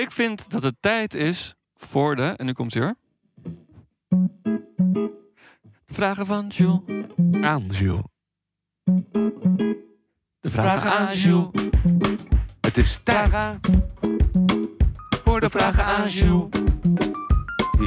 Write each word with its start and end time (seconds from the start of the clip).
Ik 0.00 0.10
vind 0.10 0.50
dat 0.50 0.62
het 0.62 0.74
tijd 0.80 1.14
is 1.14 1.54
voor 1.74 2.16
de... 2.16 2.34
En 2.36 2.46
nu 2.46 2.52
komt 2.52 2.74
hij 2.74 2.82
hoor. 2.82 2.94
De 5.86 5.94
vragen 5.94 6.26
van 6.26 6.46
Jules. 6.46 6.80
Aan 7.40 7.66
Jules. 7.66 8.04
De 10.40 10.50
vragen 10.50 10.90
aan 10.90 11.16
Jules. 11.16 11.50
Het 12.60 12.76
is 12.76 13.00
tijd 13.02 13.58
voor 15.24 15.40
de 15.40 15.50
vragen 15.50 15.84
aan 15.84 16.08
Jules. 16.08 16.48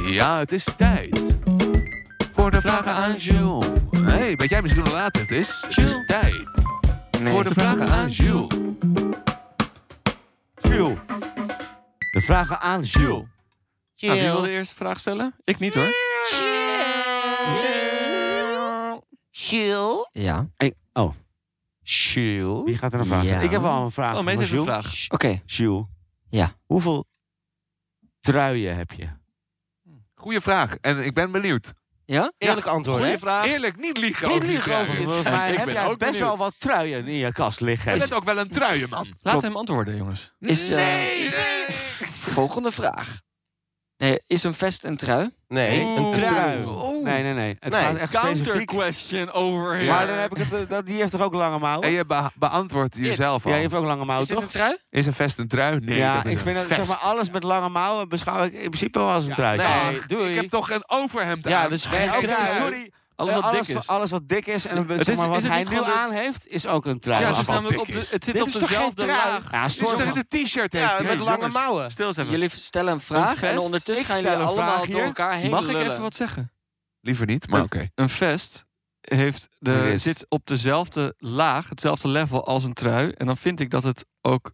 Ja, 0.04 0.38
het 0.38 0.52
is 0.52 0.68
tijd 0.76 1.38
voor 2.32 2.50
de 2.50 2.60
vragen 2.60 2.92
aan 2.92 3.16
Jules. 3.16 3.66
Hé, 3.90 4.02
hey, 4.02 4.36
weet 4.36 4.50
jij 4.50 4.62
misschien 4.62 4.82
hoe 4.82 4.92
laat 4.92 5.18
het 5.18 5.30
is? 5.30 5.64
Het 5.68 5.78
is 5.78 6.00
tijd 6.06 6.62
voor 7.10 7.44
de 7.44 7.54
vragen 7.54 7.88
aan 7.88 8.08
Jules. 8.08 8.54
Jules. 10.54 10.98
De 12.14 12.20
vragen 12.20 12.60
aan 12.60 12.82
Jules. 12.82 13.24
Nou, 13.96 14.12
wie 14.20 14.22
wil 14.30 14.40
de 14.40 14.50
eerste 14.50 14.74
vraag 14.74 14.98
stellen? 14.98 15.34
Ik 15.44 15.58
niet 15.58 15.74
hoor. 15.74 15.92
Chill. 19.30 20.08
Ja. 20.12 20.48
Oh, 20.92 21.14
Chill. 21.82 22.62
wie 22.64 22.78
gaat 22.78 22.92
er 22.92 22.98
een 23.00 23.06
vraag 23.06 23.18
Ja. 23.20 23.26
stellen? 23.26 23.44
Ik 23.44 23.50
heb 23.50 23.60
wel 23.60 23.82
een 23.82 23.90
vraag. 23.90 24.08
Oh, 24.08 24.14
voor 24.14 24.24
Mees 24.24 24.38
heeft 24.38 24.52
een 24.52 24.58
Jules. 24.62 24.82
vraag. 24.82 25.08
Oké. 25.08 25.42
Jules. 25.46 25.86
Ja. 26.30 26.52
Hoeveel 26.66 27.04
truien 28.20 28.76
heb 28.76 28.92
je? 28.92 29.08
Goeie 30.14 30.40
vraag 30.40 30.76
en 30.80 31.04
ik 31.04 31.14
ben 31.14 31.32
benieuwd. 31.32 31.72
Ja? 32.06 32.32
Eerlijk 32.38 32.66
antwoord, 32.66 32.96
hè? 32.98 33.02
Goeie 33.04 33.18
vraag. 33.18 33.46
Eerlijk, 33.46 33.76
niet 33.76 33.98
liegen 33.98 34.26
Niet 34.28 34.36
over 34.36 34.48
die 34.48 34.56
liegen 34.56 34.72
over 34.74 34.84
truien. 34.86 35.04
dit. 35.04 35.14
Volgens 35.14 35.34
mij 35.38 35.50
Ik 35.50 35.56
heb 35.56 35.64
ben 35.64 35.74
jij 35.74 35.84
ook 35.86 35.98
best 35.98 36.10
benieuwd. 36.10 36.28
wel 36.28 36.36
wat 36.36 36.54
truien 36.58 37.06
in 37.06 37.14
je 37.14 37.32
kast 37.32 37.60
liggen. 37.60 37.92
Je 37.92 37.98
bent 37.98 38.12
ook 38.14 38.24
wel 38.24 38.38
een 38.38 38.48
truienman. 38.48 39.06
Laat 39.20 39.42
hem 39.42 39.56
antwoorden, 39.56 39.96
jongens. 39.96 40.32
Is, 40.40 40.68
eh, 40.68 40.76
Nee! 40.76 41.28
Volgende 42.34 42.72
vraag. 42.72 43.20
Nee, 43.96 44.20
is 44.26 44.42
een 44.42 44.54
vest 44.54 44.84
een 44.84 44.96
trui? 44.96 45.30
Nee, 45.48 45.80
een 45.80 46.12
trui. 46.12 46.64
Oeh. 46.66 47.04
Nee, 47.04 47.22
nee, 47.22 47.32
nee. 47.32 47.56
Het 47.60 47.72
Nee, 47.72 47.82
gaat 47.82 47.96
echt 47.96 48.12
Counter 48.12 48.36
specifiek. 48.36 48.66
question 48.66 49.32
over 49.32 49.74
here. 49.76 49.88
Maar 49.90 50.06
dan 50.06 50.16
heb 50.16 50.36
ik 50.36 50.44
het, 50.50 50.52
eh, 50.62 50.68
dat, 50.68 50.86
die 50.86 50.96
heeft 51.00 51.10
toch 51.10 51.20
ook 51.20 51.34
lange 51.34 51.58
mouwen? 51.58 51.86
En 51.88 51.92
je 51.94 52.06
be- 52.06 52.30
beantwoordt 52.34 52.96
jezelf 52.96 53.44
al. 53.44 53.50
Ja, 53.50 53.56
je 53.56 53.62
heeft 53.62 53.74
ook 53.74 53.84
lange 53.84 54.04
mouwen, 54.04 54.28
Is 54.28 54.34
toch? 54.34 54.42
een 54.42 54.48
trui? 54.50 54.76
Is 54.90 55.06
een 55.06 55.14
vest 55.14 55.38
een 55.38 55.48
trui? 55.48 55.78
Nee, 55.80 55.96
ja, 55.98 56.14
dat 56.16 56.24
is 56.26 56.30
ik 56.32 56.36
een 56.38 56.42
vind 56.44 56.56
dat, 56.56 56.64
vest. 56.66 56.78
zeg 56.86 56.88
maar, 56.88 57.10
alles 57.10 57.30
met 57.30 57.42
lange 57.42 57.68
mouwen 57.68 58.08
beschouw 58.08 58.44
ik 58.44 58.52
in 58.52 58.58
principe 58.70 58.98
wel 58.98 59.10
als 59.10 59.26
een 59.26 59.34
trui. 59.34 59.56
nee. 59.56 59.66
Ach, 59.66 60.06
doei. 60.06 60.30
Ik 60.30 60.36
heb 60.40 60.50
toch 60.50 60.70
een 60.70 60.82
overhemd 60.86 61.48
Ja, 61.48 61.62
aan? 61.62 61.68
dus 61.68 61.90
Nee, 61.90 62.08
geen 62.08 62.20
trui. 62.20 62.56
sorry. 62.60 62.92
Alles 63.16 63.34
Eh, 63.34 63.40
wat 63.40 63.50
alles, 63.52 63.66
dik 63.66 63.76
is. 63.76 63.86
Alles 63.86 64.10
wat 64.10 64.28
dik 64.28 64.46
is 64.46 64.66
en 64.66 64.76
Het 64.76 64.88
zeg 64.88 64.98
is- 64.98 65.06
maar, 65.06 65.14
is 65.16 65.32
wat 65.32 65.42
het 65.42 65.50
hij 65.52 65.62
nu 65.62 65.84
de- 65.84 65.92
aan 65.92 66.10
heeft, 66.10 66.46
is 66.46 66.66
ook 66.66 66.86
een 66.86 66.98
trui. 67.00 67.20
Ja, 67.20 67.28
het, 67.28 67.38
is 67.38 67.46
namelijk 67.46 67.80
op 67.80 67.86
de, 67.86 67.92
is. 67.92 68.10
het 68.10 68.24
zit 68.24 68.32
Dit 68.34 68.42
op 68.42 68.48
is 68.48 68.54
dezelfde 68.54 69.06
laag. 69.06 69.50
Ja, 69.50 69.62
Het 69.62 69.70
is 69.70 69.76
toch 69.76 70.00
een 70.14 70.26
t-shirt 70.28 70.72
heeft 70.72 70.98
Ja, 70.98 71.02
met 71.02 71.20
lange 71.20 71.48
mouwen. 71.48 71.90
Stil 71.90 72.06
eens 72.06 72.16
even. 72.16 72.30
Jullie 72.30 72.48
stellen 72.48 72.92
een 72.92 73.00
vraag 73.00 73.42
en 73.42 73.58
ondertussen 73.58 74.06
Ik 74.06 74.12
gaan 74.12 74.22
jullie 74.22 74.36
allemaal 74.38 74.76
door 74.76 74.86
hier. 74.86 75.04
elkaar 75.04 75.34
heen 75.34 75.50
Mag 75.50 75.68
ik 75.68 75.76
even 75.76 76.00
wat 76.00 76.14
zeggen? 76.14 76.52
Liever 77.00 77.26
niet, 77.26 77.48
maar 77.48 77.58
Een- 77.58 77.64
oké. 77.64 77.88
Een 77.94 78.08
vest 78.08 78.64
heeft 79.00 79.48
de, 79.58 79.98
zit 79.98 80.26
op 80.28 80.46
dezelfde 80.46 81.14
laag, 81.18 81.68
hetzelfde 81.68 82.08
level 82.08 82.46
als 82.46 82.64
een 82.64 82.72
trui. 82.72 83.10
En 83.10 83.26
dan 83.26 83.36
vind 83.36 83.60
ik 83.60 83.70
dat 83.70 83.82
het 83.82 84.04
ook 84.22 84.52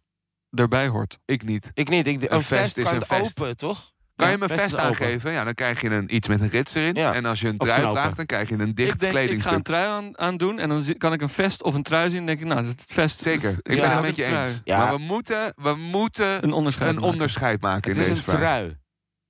erbij 0.50 0.88
hoort. 0.88 1.18
Ik 1.24 1.42
niet. 1.44 1.70
Ik 1.74 1.88
niet. 1.88 2.06
Ik, 2.06 2.22
een, 2.22 2.34
Een 2.34 2.42
vest 2.42 2.60
vest 2.62 2.78
is 2.78 2.90
een 2.90 2.94
het 2.98 3.06
vest. 3.06 3.38
open, 3.40 3.56
toch? 3.56 3.92
Kan 4.20 4.28
Ja, 4.28 4.34
je 4.34 4.38
me 4.46 4.50
een 4.52 4.58
vest 4.58 4.76
aangeven? 4.78 5.32
Ja, 5.32 5.44
dan 5.44 5.54
krijg 5.54 5.80
je 5.80 5.90
een, 5.90 6.14
iets 6.14 6.28
met 6.28 6.40
een 6.40 6.48
rits 6.48 6.74
erin. 6.74 6.94
Ja. 6.94 7.12
En 7.14 7.24
als 7.24 7.40
je 7.40 7.48
een 7.48 7.58
trui 7.58 7.88
vraagt, 7.88 8.16
dan 8.16 8.26
krijg 8.26 8.48
je 8.48 8.58
een 8.58 8.74
dicht 8.74 8.94
ik 8.94 9.00
denk, 9.00 9.12
ik 9.14 9.18
ga 9.20 9.20
een 9.20 9.26
kledingstuk. 9.26 9.64
trui 9.64 9.86
aan, 9.88 10.18
aandoen 10.18 10.58
en 10.58 10.68
dan 10.68 10.82
kan 10.98 11.12
ik 11.12 11.20
een 11.22 11.28
vest 11.28 11.62
of 11.62 11.74
een 11.74 11.82
trui 11.82 12.06
zien. 12.08 12.16
Dan 12.16 12.26
denk 12.26 12.40
ik, 12.40 12.46
nou, 12.46 12.66
het 12.66 12.84
vest 12.86 13.20
Zeker, 13.22 13.50
ik 13.62 13.76
ben 13.76 13.90
het 13.90 14.00
met 14.02 14.16
je 14.16 14.24
een 14.24 14.30
trui. 14.30 14.48
eens. 14.48 14.60
Ja. 14.64 14.78
Maar 14.78 14.90
we 14.92 14.98
moeten, 14.98 15.52
we 15.56 15.74
moeten 15.74 16.44
Een 16.44 16.52
onderscheid 16.52 16.88
een 16.88 16.94
maken. 16.94 17.10
onderscheid 17.10 17.60
maken 17.60 17.90
in 17.92 17.96
Het 17.98 18.06
is 18.06 18.12
deze 18.14 18.22
een 18.30 18.36
vraag. 18.36 18.40
trui. 18.40 18.78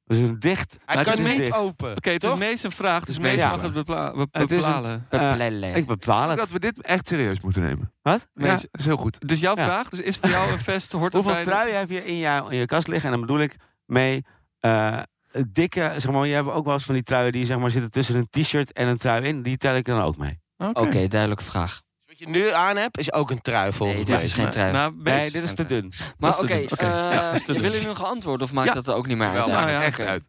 Het 0.05 0.19
is 0.19 0.25
een 0.29 0.39
dicht... 0.39 0.77
Hij 0.85 0.97
het 0.97 1.05
kan 1.09 1.19
is 1.19 1.29
niet 1.29 1.39
dicht. 1.39 1.57
open. 1.57 1.97
Oké, 1.97 2.11
het 2.11 2.25
is 2.25 2.35
meest 2.35 2.65
een 2.65 2.73
vraag, 2.73 3.01
dus 3.05 3.15
is 3.15 3.19
meest 3.21 3.45
mag 3.45 3.63
het 3.63 3.73
bepla 3.73 4.13
be- 4.13 4.27
Het 4.31 4.51
is 4.51 4.63
een- 4.65 4.69
bepalen. 4.69 5.07
Eh, 5.11 5.33
Plelle. 5.35 5.67
ik 5.73 5.87
bepaal 5.87 6.29
het. 6.29 6.39
dat 6.39 6.51
we 6.51 6.59
dit 6.59 6.83
echt 6.83 7.07
serieus 7.07 7.41
moeten 7.41 7.63
nemen. 7.63 7.93
Wat? 8.03 8.29
Ja, 8.35 8.47
dat 8.47 8.69
is 8.73 8.85
heel 8.85 8.97
goed. 8.97 9.17
Het 9.19 9.31
is 9.31 9.39
jouw 9.41 9.57
Ja. 9.57 9.65
vraag, 9.65 9.89
dus 9.89 10.01
is 10.01 10.17
voor 10.17 10.29
jou 10.31 10.53
een 10.53 10.59
vest, 10.61 10.93
hoort 10.93 11.13
Hoeveel 11.23 11.43
truien 11.43 11.79
heb 11.79 11.91
je 11.91 12.05
in, 12.05 12.19
jou, 12.19 12.53
in 12.53 12.59
je 12.59 12.67
kast 12.67 12.89
liggen? 12.89 13.05
En 13.05 13.11
dan 13.19 13.27
bedoel 13.27 13.41
ik 13.43 13.57
mee 13.87 14.25
eh, 14.61 15.01
dikke... 15.49 15.95
Zeg 15.97 16.11
maar, 16.11 16.27
je 16.27 16.35
hebt 16.35 16.49
ook 16.49 16.65
wel 16.65 16.75
eens 16.75 16.85
van 16.85 16.95
die 16.95 17.03
truien 17.03 17.33
die 17.33 17.45
zeg 17.45 17.59
maar, 17.59 17.71
zitten 17.71 17.91
tussen 17.91 18.17
een 18.17 18.29
t-shirt 18.31 18.73
en 18.73 18.89
een 18.89 18.99
trui 18.99 19.23
in. 19.25 19.43
Die 19.43 19.57
tel 19.57 19.77
ik 19.77 19.85
dan 19.85 20.01
ook 20.03 20.17
mee. 20.17 20.41
Oké, 20.57 21.07
duidelijke 21.09 21.45
vraag. 21.45 21.81
Wat 22.07 22.19
je 22.19 22.29
nu 22.29 22.49
aan 22.51 22.77
hebt, 22.77 22.99
is 22.99 23.13
ook 23.13 23.31
een 23.31 23.41
trui 23.41 23.73
volgens 23.73 23.99
Nee, 23.99 24.07
mij. 24.09 24.17
dit 24.19 24.27
is 24.27 24.33
geen 24.33 24.51
trui. 24.51 24.73
Nou, 24.73 24.95
Nee, 24.97 25.31
dit 25.31 25.43
is 25.43 25.55
te 25.55 25.67
dun. 25.67 25.93
Maar 26.19 26.39
oké, 26.39 26.47
doen. 26.47 26.63
Oké. 26.73 26.85
eh, 26.85 26.91
Ja, 26.91 27.33
willen 27.47 27.63
jullie 27.71 27.87
nog 27.87 28.05
antwoorden 28.05 28.47
of 28.47 28.53
maakt 28.53 28.69
Ja. 28.69 28.75
dat 28.75 28.87
er 28.89 28.95
ook 28.95 29.07
niet 29.07 29.17
meer 29.17 29.27
uit? 29.27 29.37
Wel, 29.37 29.47
nou 29.47 29.61
maakt 29.61 29.73
ja, 29.73 29.83
echt 29.83 30.01
uit. 30.01 30.29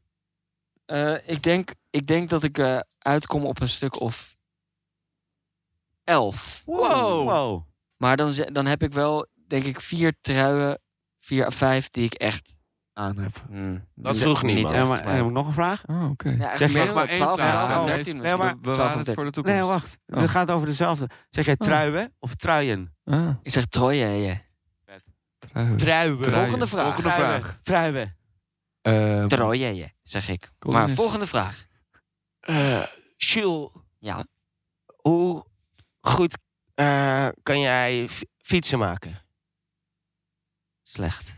Eh, 0.85 1.15
ik, 1.35 1.43
denk, 1.43 1.73
ik 1.89 2.07
denk 2.07 2.29
dat 2.29 2.43
ik 2.43 2.57
eh, 2.57 2.79
uitkom 2.97 3.45
op 3.45 3.61
een 3.61 3.69
stuk 3.69 3.99
of 3.99 4.35
elf. 6.03 6.61
Wow. 6.65 7.29
Wow. 7.29 7.63
Maar 7.97 8.17
dan, 8.17 8.33
dan 8.51 8.65
heb 8.65 8.83
ik 8.83 8.93
wel, 8.93 9.27
denk 9.47 9.65
ik, 9.65 9.81
vier 9.81 10.13
truien, 10.21 10.79
vier 11.19 11.45
à 11.45 11.49
vijf 11.51 11.89
die 11.89 12.05
ik 12.05 12.13
echt... 12.13 12.53
Aan 12.93 13.17
heb. 13.17 13.43
hmm, 13.49 13.87
Dat 13.95 14.17
vroeg 14.17 14.43
En, 14.43 14.87
maar, 14.87 14.99
en 14.99 15.15
heb 15.15 15.25
ik 15.25 15.31
nog 15.31 15.47
een 15.47 15.53
vraag? 15.53 15.83
Oh, 15.87 16.09
oké. 16.09 16.29
Ja, 16.29 16.55
Zeg 16.55 16.73
maar- 16.73 17.05
één 17.07 17.17
12, 17.17 17.39
vraag. 17.39 17.51
12 17.51 17.71
en 17.71 17.79
Oh, 17.79 17.85
13 17.85 18.17
nee, 18.17 18.35
maar- 18.35 18.37
We 18.37 18.61
12 18.61 18.61
bewaren 18.61 18.91
en 18.91 18.97
het 18.97 19.05
13. 19.05 19.13
voor 19.15 19.25
de 19.25 19.31
toekomst. 19.31 19.57
Nee, 19.59 19.67
wacht. 19.67 19.97
Oh. 20.07 20.19
Het 20.19 20.29
gaat 20.29 20.51
over 20.51 20.67
dezelfde. 20.67 21.09
Zeg 21.29 21.45
jij 21.45 21.55
Oh. 21.57 21.67
truien 21.67 22.15
of 22.19 22.35
truien? 22.35 22.95
Ah, 23.03 23.29
Ik 23.41 23.51
zeg 23.51 23.65
trooien. 23.65 24.09
ja. 24.09 24.41
trui. 24.85 25.75
Truien. 25.75 25.77
Truien. 25.77 26.23
Volgende 26.25 26.67
vraag. 26.67 26.83
Volgende 26.93 27.09
vraag. 27.11 27.59
Truien. 27.61 28.17
Trooien, 29.27 29.93
zeg 30.03 30.29
ik. 30.29 30.51
Colin 30.59 30.77
Maar 30.79 30.89
is- 30.89 30.95
volgende 30.95 31.27
vraag. 31.27 31.65
Eh, 32.39 32.83
Jules, 33.17 33.69
Ja, 33.99 34.25
hoe 35.01 35.45
goed 36.01 36.37
eh, 36.73 37.27
kan 37.43 37.59
jij 37.59 38.07
fietsen 38.37 38.79
maken? 38.79 39.19
slecht. 40.81 41.33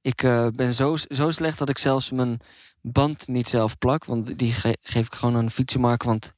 Ik 0.00 0.22
eh, 0.22 0.46
ben 0.48 0.74
zo, 0.74 0.96
zo 0.96 1.30
slecht 1.30 1.58
dat 1.58 1.68
ik 1.68 1.78
zelfs 1.78 2.10
mijn 2.10 2.40
band 2.82 3.26
niet 3.28 3.48
zelf 3.48 3.78
plak. 3.78 4.04
Want 4.04 4.38
die 4.38 4.52
ge- 4.52 4.78
geef 4.80 5.06
ik 5.06 5.14
gewoon 5.14 5.36
aan 5.36 5.44
een 5.44 5.50
fietsenmaker. 5.50 6.08
Want 6.08 6.32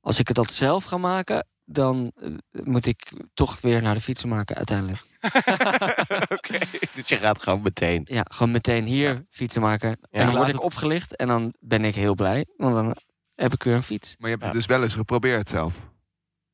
als 0.00 0.18
ik 0.18 0.26
het 0.28 0.36
dat 0.36 0.52
zelf 0.52 0.84
ga 0.84 0.96
maken, 0.96 1.46
dan 1.64 2.12
eh, 2.20 2.30
moet 2.64 2.86
ik 2.86 3.12
toch 3.34 3.60
weer 3.60 3.82
naar 3.82 3.94
de 3.94 4.00
fietsenmaker 4.00 4.56
uiteindelijk. 4.56 5.00
Oké, 6.36 6.58
dus 6.94 7.08
je 7.08 7.16
gaat 7.16 7.42
gewoon 7.42 7.62
meteen. 7.62 8.02
Ja, 8.04 8.24
gewoon 8.32 8.52
meteen 8.52 8.84
hier 8.84 9.26
fietsen 9.30 9.62
maken. 9.62 9.98
en 10.10 10.26
dan 10.26 10.34
word 10.36 10.48
ik 10.48 10.54
het- 10.54 10.62
opgelicht 10.62 11.16
en 11.16 11.26
dan 11.26 11.54
ben 11.60 11.84
ik 11.84 11.94
heel 11.94 12.14
blij. 12.14 12.46
Want 12.56 12.74
dan 12.74 12.96
heb 13.34 13.52
ik 13.52 13.62
weer 13.62 13.74
een 13.74 13.82
fiets. 13.82 14.14
maar 14.18 14.30
je 14.30 14.36
hebt 14.36 14.42
het 14.42 14.52
Ja. 14.52 14.58
dus 14.58 14.68
wel 14.68 14.82
eens 14.82 14.94
geprobeerd 14.94 15.48
zelf. 15.48 15.74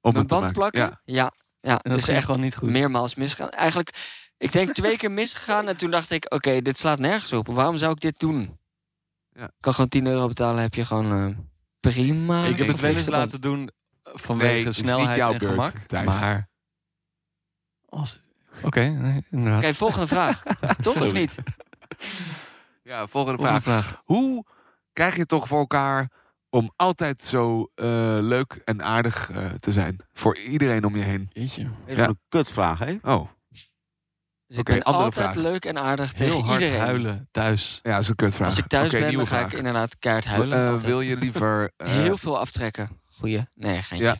Om 0.00 0.12
Mijn 0.12 0.16
het 0.16 0.28
te 0.28 0.34
band 0.34 0.40
maken. 0.40 0.52
plakken? 0.72 0.80
Ja. 0.80 1.00
Ja. 1.14 1.32
ja, 1.60 1.72
En 1.72 1.78
dat 1.82 1.92
dus 1.92 2.04
ging 2.04 2.16
echt 2.16 2.26
gewoon 2.26 2.40
niet 2.40 2.56
goed. 2.56 2.70
meermaals 2.70 3.14
misgegaan. 3.14 3.50
Eigenlijk, 3.50 3.90
ik 4.42 4.52
denk 4.52 4.72
twee 4.72 4.96
keer 4.96 5.10
misgegaan. 5.10 5.68
En 5.68 5.76
toen 5.76 5.90
dacht 5.90 6.10
ik, 6.10 6.34
oké, 6.34 6.62
dit 6.62 6.78
slaat 6.78 6.98
nergens 6.98 7.32
op. 7.32 7.46
Waarom 7.46 7.76
zou 7.76 7.92
ik 7.92 8.00
dit 8.00 8.18
doen? 8.18 8.58
Ja. 9.32 9.44
Ik 9.44 9.50
kan 9.60 9.74
gewoon 9.74 9.88
10 9.88 10.06
euro 10.06 10.26
betalen, 10.28 10.62
heb 10.62 10.74
je 10.74 10.84
gewoon 10.84 11.12
eh, 11.28 11.36
prima. 11.80 12.44
Ik 12.44 12.56
heb 12.58 12.66
het 12.66 12.80
wel 12.80 12.94
eens 12.94 13.06
laten 13.06 13.40
doen 13.40 13.70
vanwege 14.02 14.62
Nee, 14.62 14.72
snelheid 14.72 15.16
jouw 15.16 15.32
en 15.32 15.38
beurt, 15.38 15.50
gemak. 15.50 15.74
Thijs. 15.86 16.04
Maar... 16.06 16.48
Als... 17.88 18.20
Oké, 18.62 18.80
nee, 18.80 19.24
inderdaad. 19.30 19.62
Oké, 19.64 19.74
volgende 19.74 20.06
vraag. 20.06 20.42
Toch 20.82 21.00
of 21.00 21.12
niet? 21.12 21.36
Ja, 22.82 23.06
volgende 23.06 23.38
Volgende 23.38 23.60
vraag. 23.62 23.84
vraag. 23.86 24.02
Hoe 24.04 24.44
krijg 24.92 25.14
je 25.14 25.20
het 25.20 25.28
toch 25.28 25.48
voor 25.48 25.58
elkaar 25.58 26.10
om 26.50 26.72
altijd 26.76 27.22
zo 27.22 27.70
eh, 27.74 27.86
leuk 28.20 28.60
en 28.64 28.82
aardig 28.82 29.30
eh, 29.30 29.46
te 29.50 29.72
zijn? 29.72 29.96
Voor 30.12 30.38
iedereen 30.38 30.84
om 30.84 30.96
je 30.96 31.02
heen. 31.02 31.30
Jeetje. 31.32 31.62
Dit 31.62 31.72
is 31.86 31.96
Ja. 31.96 32.08
een 32.08 32.18
kutvraag, 32.28 32.78
hè? 32.78 32.96
Oh, 33.02 33.28
Dus 34.52 34.60
Oké, 34.60 34.72
ik 34.72 34.78
ben 34.78 34.86
andere 34.86 35.04
altijd 35.04 35.30
vraag. 35.32 35.42
leuk 35.42 35.64
en 35.64 35.78
aardig 35.78 36.14
Heel 36.18 36.28
tegen 36.28 36.44
hard 36.44 36.60
iedereen. 36.60 36.80
huilen 36.82 37.28
thuis. 37.30 37.80
ja, 37.82 37.92
dat 37.92 38.02
is 38.02 38.08
een 38.08 38.14
kutvraag. 38.14 38.48
Als 38.48 38.58
ik 38.58 38.66
thuis 38.66 38.88
Oké, 38.94 38.98
ben, 38.98 39.12
dan 39.12 39.26
ga 39.26 39.36
vraag. 39.36 39.52
ik 39.52 39.58
inderdaad 39.58 39.98
keihard 39.98 40.24
huilen. 40.26 40.74
Eh, 40.74 40.80
wil 40.80 41.00
je 41.00 41.16
liever... 41.16 41.72
eh, 41.76 41.88
Heel 41.88 42.16
veel 42.16 42.38
aftrekken. 42.38 43.00
Goeie. 43.06 43.42
Nee, 43.54 43.82
geen 43.82 43.98
Ja. 43.98 44.16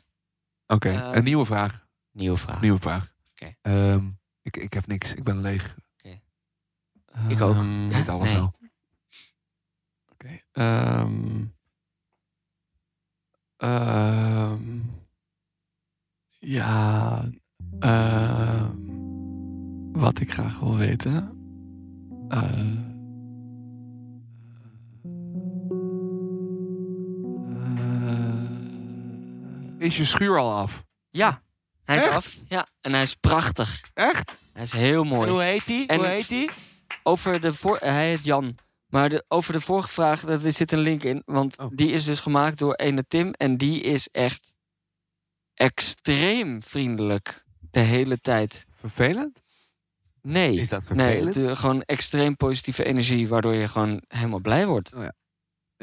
Oké, 0.67 0.89
Eh, 0.89 1.09
een 1.13 1.25
nieuwe 1.25 1.45
vraag. 1.45 1.87
Nieuwe 2.11 2.37
vraag. 2.39 2.61
Nieuwe 2.61 2.81
vraag. 2.81 3.13
Oké. 3.33 3.55
Ehm, 3.63 4.09
ik, 4.43 4.57
ik 4.57 4.73
heb 4.73 4.87
niks. 4.87 5.15
Ik 5.15 5.25
ben 5.25 5.41
leeg. 5.41 5.75
Ik 7.29 7.41
ook. 7.41 7.55
Ehm, 7.55 7.87
Ik 7.87 7.93
weet 7.93 8.09
alles 8.09 8.31
nee. 8.31 8.39
wel. 8.39 8.55
Oké. 10.13 10.41
ehm, 10.53 11.45
ehm, 13.57 14.79
ja. 16.39 17.25
ehm, 17.81 18.92
wat 19.93 20.21
ik 20.21 20.33
graag 20.33 20.59
wil 20.59 20.77
weten. 20.77 21.31
eh, 22.29 22.81
Is 29.79 29.97
je 29.97 30.05
schuur 30.05 30.39
al 30.39 30.53
af? 30.55 30.85
Ja, 31.11 31.43
hij 31.85 31.97
is 31.97 32.03
Echt? 32.05 32.17
af. 32.17 32.37
Ja, 32.49 32.69
en 32.81 32.93
hij 32.93 33.03
is 33.03 33.15
prachtig. 33.15 33.81
Echt? 33.95 34.37
Hij 34.53 34.63
is 34.63 34.73
heel 34.73 35.03
En 35.03 35.09
mooi. 35.09 35.31
hoe 35.31 35.43
heet? 35.43 35.87
En- 35.87 35.97
Hoe 35.97 36.07
heet 36.07 36.29
die? 36.29 36.51
over 37.03 37.41
de 37.41 37.53
voor, 37.55 37.77
hij 37.81 38.09
heet 38.09 38.25
Jan. 38.25 38.55
Maar 38.87 39.09
de, 39.09 39.25
over 39.29 39.53
de 39.53 39.61
vorige 39.61 39.89
vraag, 39.89 40.23
er 40.23 40.53
zit 40.53 40.73
een 40.73 40.79
link 40.79 41.03
in. 41.03 41.23
Want 41.27 41.59
Oh. 41.59 41.67
die 41.75 41.91
is 41.91 42.05
dus 42.05 42.21
gemaakt 42.21 42.59
door 42.59 42.75
ene 42.75 43.05
Tim. 43.09 43.31
En 43.33 43.57
die 43.57 43.81
is 43.81 44.09
echt 44.09 44.53
extreem 45.55 46.63
vriendelijk. 46.63 47.45
De 47.71 47.81
hele 47.81 48.19
tijd. 48.21 48.67
Vervelend? 48.71 49.43
Nee. 50.23 50.55
Is 50.61 50.69
dat 50.69 50.89
Nee, 50.89 51.25
het, 51.25 51.37
eh, 51.37 51.57
gewoon 51.57 51.83
extreem 51.83 52.37
positieve 52.37 52.85
energie. 52.85 53.29
Waardoor 53.29 53.55
je 53.55 53.69
gewoon 53.69 54.03
helemaal 54.09 54.41
blij 54.41 54.67
wordt. 54.67 54.93
Eh, 54.93 55.07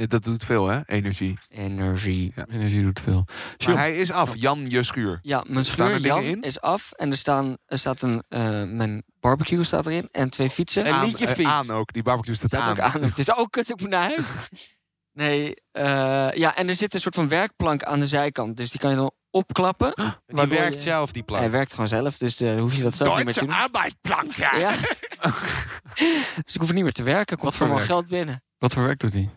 Dat 0.08 0.24
doet 0.24 0.44
veel, 0.44 0.68
hè? 0.68 0.80
Energie. 0.86 1.38
Energie. 1.50 2.34
Energie 2.50 2.82
doet 2.82 3.00
veel. 3.00 3.26
Maar 3.66 3.78
hij 3.78 3.98
is 3.98 4.12
af. 4.12 4.36
Jan 4.36 4.70
je 4.70 4.84
schuur. 4.84 5.20
Ja, 5.22 5.44
mijn 5.48 5.66
schuur 5.66 6.00
Jan 6.00 6.24
in? 6.24 6.42
is 6.42 6.62
af. 6.62 6.92
En 6.92 7.10
er, 7.12 7.18
staan, 7.18 7.58
er 7.66 7.78
staat 7.80 8.02
een... 8.02 8.24
eh, 8.28 8.64
mijn 8.64 9.04
barbecue 9.20 9.64
staat 9.64 9.86
erin. 9.86 10.08
En 10.12 10.30
twee 10.30 10.50
fietsen. 10.50 10.86
En 10.86 10.94
Aan, 10.94 11.06
niet 11.06 11.20
je 11.20 11.28
eh, 11.28 11.34
fiets. 11.34 11.48
aan 11.50 11.70
ook. 11.72 11.94
Die 11.94 12.04
barbecue 12.04 12.36
staat 12.36 12.50
staat 12.50 12.62
aan. 12.62 12.72
ook 12.72 12.80
aan. 12.80 13.02
Het 13.04 13.18
is 13.18 13.36
ook 13.36 13.52
kut, 13.52 13.70
ik 13.70 13.80
moet 13.82 13.90
naar 13.90 14.10
huis. 14.10 14.28
Nee, 15.14 15.56
eh, 15.72 15.84
ja, 16.32 16.56
en 16.56 16.68
er 16.70 16.76
zit 16.76 16.94
een 16.94 17.00
soort 17.02 17.16
van 17.16 17.28
werkplank 17.28 17.84
aan 17.84 18.00
de 18.00 18.08
zijkant. 18.08 18.58
Dus 18.58 18.70
die 18.72 18.80
kan 18.80 18.90
je 18.90 18.96
dan 18.96 19.12
opklappen. 19.32 19.94
Die 20.26 20.46
werkt 20.48 20.74
je- 20.74 20.80
zelf, 20.80 21.12
die 21.12 21.24
plan. 21.24 21.40
Hij 21.40 21.52
werkt 21.52 21.72
gewoon 21.72 21.88
zelf, 21.88 22.18
dus 22.18 22.40
eh, 22.42 22.60
hoef 22.60 22.76
je 22.76 22.84
dat 22.84 22.96
zelf 22.96 23.16
niet 23.16 23.26
meer 23.26 23.34
te 23.34 23.40
doen. 23.40 23.52
arbeidsplank, 23.52 24.34
ja. 24.34 24.56
Ja. 24.56 24.76
dus 26.46 26.54
ik 26.56 26.62
hoef 26.62 26.74
niet 26.74 26.84
meer 26.84 26.94
te 26.94 27.04
werken. 27.04 27.38
Komt 27.38 27.50
Wat 27.50 27.56
voor 27.56 27.68
mijn 27.76 27.88
geld 27.88 28.08
binnen. 28.08 28.44
wat 28.58 28.74
voor 28.74 28.84
werk 28.84 29.00
doet 29.00 29.14
hij? 29.14 29.30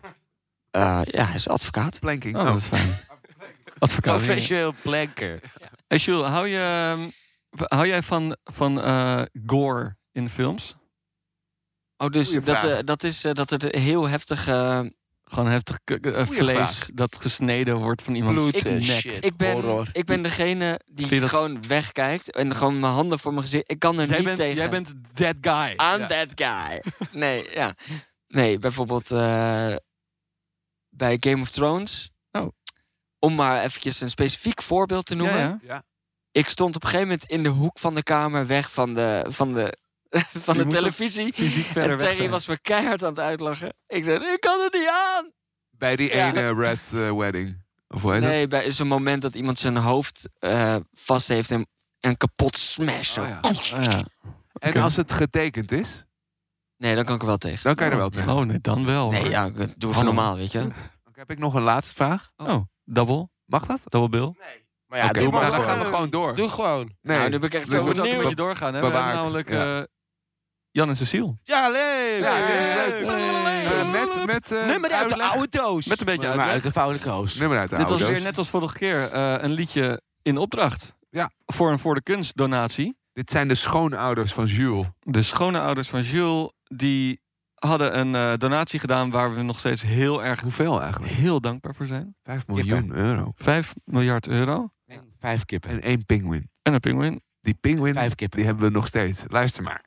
Eh, 0.71 1.01
ja, 1.03 1.23
hij 1.25 1.35
is 1.35 1.47
advocaat. 1.47 1.99
Planking. 1.99 2.35
Oh, 2.35 2.43
dat 2.45 2.55
is 2.57 2.65
fijn. 2.65 2.99
Advocaat. 3.79 4.15
Professioneel 4.17 4.73
planker. 4.81 5.39
Hey 5.87 5.97
Jules, 5.97 6.27
hou, 6.29 6.47
je, 6.47 6.57
ehm, 6.57 7.09
hou 7.75 7.87
jij 7.87 8.01
van, 8.03 8.37
van 8.43 8.81
eh, 8.81 9.21
gore 9.45 9.95
in 10.11 10.29
films? 10.29 10.75
Oh, 11.97 12.09
dus 12.09 12.29
dat, 12.31 12.87
dat 12.87 13.03
is 13.03 13.21
dat 13.21 13.49
het 13.49 13.61
heel 13.63 14.07
heftig... 14.07 14.47
Gewoon 15.33 15.49
heftig 15.49 15.77
eh, 15.85 16.25
vlees 16.25 16.55
vraag. 16.55 16.87
dat 16.93 17.17
gesneden 17.21 17.77
wordt 17.77 18.01
van 18.01 18.15
iemands 18.15 18.41
Bloed 18.49 18.65
en 18.65 18.73
nek. 18.73 18.81
shit. 18.83 19.25
ik, 19.25 19.37
ben, 19.37 19.51
horror. 19.51 19.89
ik 19.91 20.05
ben 20.05 20.23
degene 20.23 20.79
die 20.85 21.19
dat- 21.19 21.29
gewoon 21.29 21.67
wegkijkt. 21.67 22.31
En 22.31 22.55
gewoon 22.55 22.79
mijn 22.79 22.93
handen 22.93 23.19
voor 23.19 23.31
mijn 23.33 23.43
gezicht... 23.45 23.71
Ik 23.71 23.79
kan 23.79 23.99
er 23.99 24.07
Jij 24.07 24.15
niet 24.17 24.25
bent, 24.25 24.37
tegen. 24.37 24.55
jij 24.55 24.69
bent 24.69 24.93
that 25.13 25.35
guy. 25.41 25.69
I'm 25.71 25.99
Ja. 25.99 26.07
that 26.07 26.27
guy. 26.35 26.83
Nee, 27.21 27.47
ja. 27.53 27.73
Nee, 28.27 28.59
bijvoorbeeld 28.59 29.11
eh, 29.11 29.75
bij 30.89 31.17
Game 31.19 31.41
of 31.41 31.49
Thrones. 31.51 32.09
Oh. 32.31 32.47
Om 33.19 33.35
maar 33.35 33.61
eventjes 33.63 34.01
een 34.01 34.09
specifiek 34.09 34.61
voorbeeld 34.61 35.05
te 35.05 35.15
noemen. 35.15 35.37
Ja, 35.37 35.43
ja. 35.61 35.73
Ja. 35.73 35.83
Ik 36.31 36.49
stond 36.49 36.75
op 36.75 36.83
een 36.83 36.89
gegeven 36.89 37.11
moment 37.11 37.29
in 37.29 37.43
de 37.43 37.49
hoek 37.49 37.79
van 37.79 37.95
de 37.95 38.03
kamer 38.03 38.47
weg 38.47 38.71
van 38.71 38.93
de, 38.93 39.25
van 39.29 39.53
de, 39.53 39.77
van 40.45 40.55
Je 40.57 40.63
de 40.63 40.69
televisie. 40.69 41.33
En 41.73 41.97
Terry 41.97 42.29
was 42.29 42.47
me 42.47 42.57
keihard 42.59 43.03
aan 43.03 43.09
het 43.09 43.19
uitlachen. 43.19 43.73
Ik 43.87 44.03
zei, 44.03 44.25
ik 44.33 44.39
kan 44.39 44.59
het 44.61 44.73
niet 44.73 44.87
aan. 44.87 45.31
Bij 45.69 45.95
die 45.95 46.15
Ja. 46.15 46.27
ene 46.29 46.53
Red 46.53 46.79
eh, 46.93 47.11
Wedding. 47.17 47.61
Of 47.87 48.01
hoe 48.01 48.11
heet 48.11 48.21
dat? 48.21 48.29
Nee, 48.31 48.47
bij 48.47 48.71
zo'n 48.71 48.87
moment 48.87 49.21
dat 49.21 49.35
iemand 49.35 49.59
zijn 49.59 49.77
hoofd 49.77 50.29
eh, 50.39 50.75
vast 50.91 51.27
heeft 51.27 51.51
en, 51.51 51.67
en 51.99 52.17
kapot 52.17 52.57
smash. 52.57 53.17
Oh, 53.17 53.27
ja. 53.27 53.39
Oh, 53.41 53.83
ja. 53.83 54.05
En 54.59 54.81
als 54.81 54.95
het 54.95 55.11
getekend 55.11 55.71
is, 55.71 56.05
Nee, 56.77 56.95
dan 56.95 57.05
kan 57.05 57.15
ik 57.15 57.21
er 57.21 57.27
wel 57.27 57.37
tegen. 57.37 57.63
dan 57.63 57.75
kan 57.75 57.85
je 57.85 57.91
er 57.91 57.97
wel 57.97 58.09
tegen. 58.09 58.31
Oh 58.33 58.45
nee, 58.45 58.59
dan 58.61 58.85
wel. 58.85 59.09
Nee, 59.11 59.21
hoor. 59.21 59.29
ja, 59.29 59.49
doe 59.49 59.65
even 59.77 59.91
Hallo. 59.91 60.03
normaal, 60.03 60.35
weet 60.35 60.51
je. 60.51 60.59
Dan 60.59 60.73
heb 61.13 61.31
ik 61.31 61.37
nog 61.39 61.53
een 61.53 61.61
laatste 61.61 61.93
vraag. 61.93 62.29
Oh, 62.37 62.61
double? 62.83 63.29
Mag 63.45 63.65
dat? 63.65 63.79
Double 63.85 64.09
bill? 64.09 64.35
Maar 64.87 64.97
ja, 64.99 65.11
doe 65.11 65.31
maar 65.31 65.41
dan 65.41 65.51
gaan 65.51 65.61
we 65.61 65.65
gewoon. 65.73 65.85
gewoon 65.85 66.09
door. 66.09 66.35
Doe 66.35 66.49
gewoon. 66.49 66.95
Nee, 67.01 67.17
Nou, 67.17 67.29
nu 67.29 67.39
ben 67.39 67.49
ik 67.49 67.55
echt 67.55 67.67
we 67.67 67.75
zo 67.75 67.83
moeten 67.83 68.03
Een 68.03 68.09
benieuwd. 68.09 68.21
beetje 68.29 68.43
doorgaan. 68.43 68.73
Hè? 68.73 68.79
We 68.79 68.85
hebben 68.87 69.13
namelijk 69.15 69.49
Ja. 69.49 69.77
eh, 69.79 69.83
Jan 70.73 70.89
en 70.89 70.95
Cecile. 70.97 71.37
Ja, 71.43 71.69
leuk. 71.69 72.19
Ja. 72.19 72.37
Eh, 72.37 73.91
met 73.91 74.25
met 74.25 74.51
eh, 74.51 74.65
Nummer 74.67 74.91
uit 74.91 75.09
de 75.09 75.13
uitleg. 75.15 75.31
oude 75.31 75.47
doos. 75.49 75.85
Met 75.87 75.99
een 75.99 76.05
beetje 76.05 76.21
Maar 76.21 76.29
uitleg. 76.37 76.53
uit 76.53 76.63
de 76.63 76.71
vouwelijke 76.71 77.09
hoos. 77.09 77.35
Nummer 77.35 77.57
uit 77.57 77.69
de 77.69 77.75
Dit 77.75 77.83
was 77.89 77.91
oude 77.93 78.05
weer 78.05 78.15
doos. 78.15 78.23
net 78.25 78.37
als 78.37 78.49
vorige 78.49 78.73
keer 78.73 79.11
eh, 79.11 79.35
een 79.37 79.51
liedje 79.51 80.01
in 80.21 80.37
opdracht. 80.37 80.93
Ja. 81.09 81.29
Voor 81.45 81.71
een 81.71 81.79
voor 81.79 81.95
de 81.95 82.01
kunst 82.03 82.35
donatie. 82.37 82.97
Dit 83.13 83.31
zijn 83.31 83.47
de 83.47 83.55
schoonouders 83.55 84.33
van 84.33 84.45
Jules. 84.45 84.87
De 84.99 85.21
schone 85.21 85.59
ouders 85.59 85.87
van 85.87 86.01
Jules 86.01 86.51
die 86.63 87.21
hadden 87.53 87.99
een 87.99 88.15
eh, 88.15 88.33
donatie 88.37 88.79
gedaan 88.79 89.11
waar 89.11 89.35
we 89.35 89.41
nog 89.41 89.59
steeds 89.59 89.81
heel 89.81 90.23
erg 90.23 90.39
Hoeveel 90.41 90.81
eigenlijk? 90.81 91.13
heel 91.13 91.41
dankbaar 91.41 91.75
voor 91.75 91.85
zijn. 91.85 92.15
5 92.23 92.47
miljoen 92.47 92.95
euro. 92.95 93.31
5 93.35 93.73
miljard 93.85 94.27
euro 94.27 94.69
En 94.85 95.13
Vijf 95.19 95.45
kippen. 95.45 95.69
En 95.69 95.81
één 95.81 96.05
pinguïn. 96.05 96.49
en 96.61 96.73
een 96.73 96.79
pinguïn. 96.79 97.21
Die 97.43 97.53
pinguïn, 97.53 97.95
die 98.15 98.45
hebben 98.45 98.63
we 98.63 98.69
nog 98.69 98.87
steeds. 98.87 99.23
Luister 99.27 99.63
maar. 99.63 99.81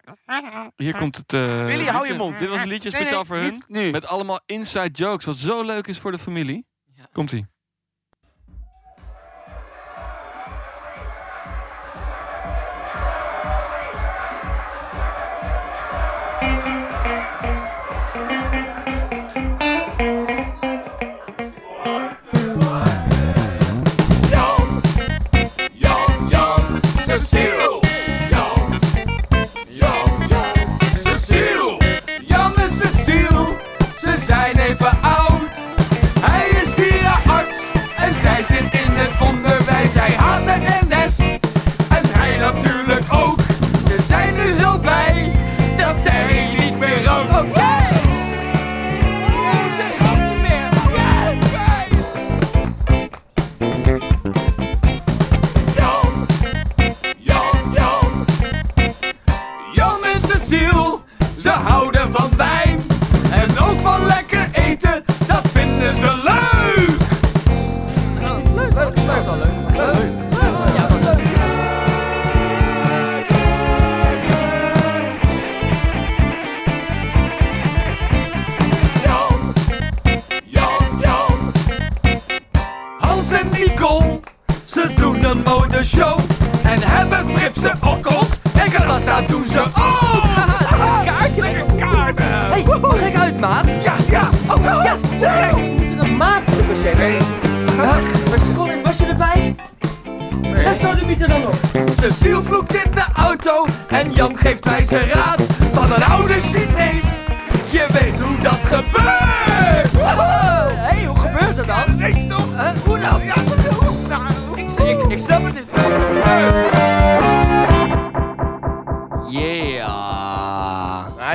Hier 0.77 0.97
komt 0.97 1.17
het. 1.17 1.33
eh, 1.33 1.65
Willy, 1.65 1.85
hou 1.85 2.05
je 2.05 2.11
liedje. 2.13 2.15
mond. 2.25 2.39
Dit 2.39 2.49
was 2.49 2.61
een 2.61 2.69
liedje 2.69 2.91
Nee, 2.91 3.01
speciaal 3.01 3.25
nee, 3.25 3.27
voor 3.27 3.37
hun. 3.37 3.53
niet 3.53 3.69
nu. 3.69 3.91
Met 3.91 4.07
allemaal 4.07 4.41
inside 4.47 4.91
jokes, 4.91 5.25
wat 5.25 5.37
zo 5.37 5.63
leuk 5.63 5.87
is 5.87 5.99
voor 5.99 6.13
de 6.13 6.19
familie. 6.19 6.67
Ja. 6.95 7.09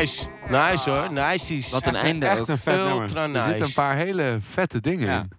Nice. 0.01 0.27
Nice 0.49 0.89
hoor. 0.89 1.11
Nice. 1.13 1.71
Wat 1.71 1.85
een 1.85 1.95
einde 1.95 2.25
Echt 2.25 2.39
ook. 2.39 2.47
een 2.47 2.57
vet 2.57 2.75
nummer. 2.75 3.17
Er 3.35 3.41
zitten 3.41 3.65
een 3.65 3.73
paar 3.73 3.95
hele 3.95 4.37
vette 4.39 4.79
dingen 4.79 5.07
Ja. 5.07 5.19
in. 5.19 5.29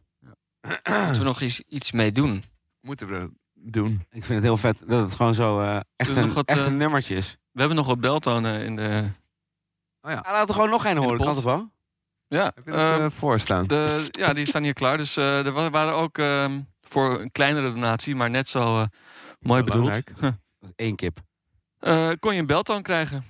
Moeten 0.94 1.18
we 1.18 1.24
nog 1.24 1.40
iets, 1.40 1.60
iets 1.60 1.92
mee 1.92 2.12
doen? 2.12 2.44
Moeten 2.80 3.08
we 3.08 3.30
doen. 3.54 3.92
Ik 4.10 4.24
vind 4.24 4.28
het 4.28 4.42
heel 4.42 4.56
vet 4.56 4.82
dat 4.86 5.00
het 5.02 5.14
gewoon 5.14 5.34
zo 5.34 5.60
eh, 5.60 5.80
echt, 5.96 6.14
nog 6.14 6.24
een, 6.24 6.32
wat, 6.32 6.48
echt 6.48 6.58
eh, 6.60 6.66
een 6.66 6.76
nummertje 6.76 7.14
is. 7.14 7.36
We 7.50 7.58
hebben 7.60 7.76
nog 7.76 7.86
wat 7.86 8.00
beltonen 8.00 8.64
in 8.64 8.76
de. 8.76 9.04
Ah, 10.00 10.12
laten 10.24 10.46
we 10.46 10.52
gewoon 10.52 10.70
nog 10.70 10.84
een 10.84 10.96
horen, 10.96 11.16
pot. 11.16 11.26
kan 11.26 11.34
toch 11.34 11.44
wel? 11.44 11.70
Ja, 12.28 12.44
Heb 12.54 12.64
je 12.64 12.70
dat 12.70 12.80
eh, 12.80 13.04
eh, 13.04 13.10
voorstaan? 13.10 13.66
de, 13.66 14.06
ja, 14.10 14.32
die 14.32 14.46
staan 14.46 14.62
hier 14.62 14.72
klaar. 14.72 14.96
Dus 14.96 15.16
eh, 15.16 15.46
er 15.46 15.52
wa- 15.52 15.70
waren 15.70 15.94
ook 15.94 16.18
ehm, 16.18 16.60
voor 16.80 17.20
een 17.20 17.30
kleinere 17.32 17.72
donatie, 17.72 18.14
maar 18.14 18.30
net 18.30 18.48
zo 18.48 18.80
eh, 18.80 18.86
mooi 19.40 19.62
bedoeld. 19.62 19.84
Belangrijk. 20.04 20.12
Dat 20.60 20.70
is 20.70 20.70
één 20.76 20.96
kip. 20.96 21.18
Eh, 21.78 22.10
kon 22.18 22.34
je 22.34 22.40
een 22.40 22.46
beltoon 22.46 22.82
krijgen. 22.82 23.24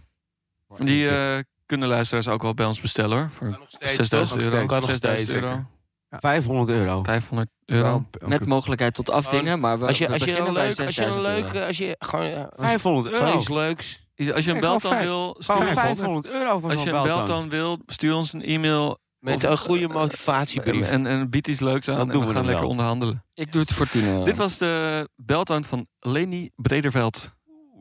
Die 0.79 1.09
eh, 1.09 1.39
kunnen 1.67 1.89
luisteraars 1.89 2.29
ook 2.29 2.43
wel 2.43 2.55
bij 2.55 2.67
ons 2.67 2.81
bestellen 2.81 3.19
hoor. 3.19 3.31
Voor 3.31 3.49
Kan 3.51 3.59
nog 3.59 3.69
steeds, 3.71 3.95
6000 3.95 4.41
toch? 4.41 4.53
euro. 4.53 4.67
Kan 4.67 4.81
nog 4.81 4.89
6000 4.91 5.29
steeds. 5.29 5.43
euro. 5.45 5.65
500 6.11 6.69
euro. 6.71 7.03
500 7.03 7.49
euro. 7.67 8.05
Met 8.27 8.47
mogelijkheid 8.47 8.95
tot 8.95 9.11
afdingen, 9.11 9.61
maar 9.61 9.79
we, 9.79 9.87
Als 9.87 9.99
je, 9.99 10.07
we 10.07 10.13
als 10.13 10.21
je 10.21 10.27
beginnen 10.27 10.49
een 10.49 10.55
bij 10.55 10.67
leuk, 10.69 10.87
als 10.87 10.95
je 10.97 11.03
een 11.05 11.13
6000 11.13 11.43
leuk, 11.45 11.53
euro. 11.55 11.67
als 11.67 11.79
je 11.79 11.97
gewoon, 11.99 12.27
ja, 12.27 12.43
als- 12.43 12.67
500 12.67 13.07
gewoon 13.15 13.27
euro. 13.29 13.39
iets 13.41 13.49
leuks. 13.49 14.01
Als 14.35 14.45
je 14.45 14.51
een 14.51 14.61
beltoon 14.61 14.99
wil, 14.99 15.37
stuur, 15.39 15.65
500 15.65 16.27
euro 16.27 16.59
voor 16.61 16.71
als 16.71 16.83
je 16.83 16.91
een 16.91 17.03
beltoon. 17.03 17.49
wil, 17.49 17.79
stuur 17.87 18.15
ons 18.15 18.33
een 18.33 18.43
e-mail 18.43 18.99
Met 19.19 19.43
een 19.43 19.59
goede 19.59 19.89
motivatiebrief. 19.89 20.89
en, 20.91 21.07
en 21.07 21.31
bied 21.31 21.49
iets 21.49 21.61
leuks 21.61 21.89
aan 21.89 21.97
Dat 21.97 22.07
en 22.07 22.13
doen 22.13 22.21
we 22.21 22.27
we 22.27 22.33
gaan 22.33 22.43
lekker 22.43 22.61
wel. 22.63 22.71
onderhandelen. 22.71 23.25
Ik 23.35 23.53
doe 23.53 23.61
het 23.61 23.73
voor 23.73 23.89
10 23.89 24.05
euro. 24.05 24.25
Dit 24.25 24.37
was 24.37 24.59
de 24.59 25.09
beltoon 25.17 25.65
van 25.65 25.87
Leni 25.99 26.51
Brederveld. 26.57 27.31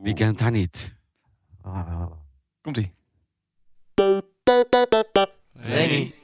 Wie 0.02 0.14
kent 0.14 0.40
haar 0.40 0.50
niet? 0.50 0.94
Komt-ie. 2.62 2.92
Leni. 5.54 6.14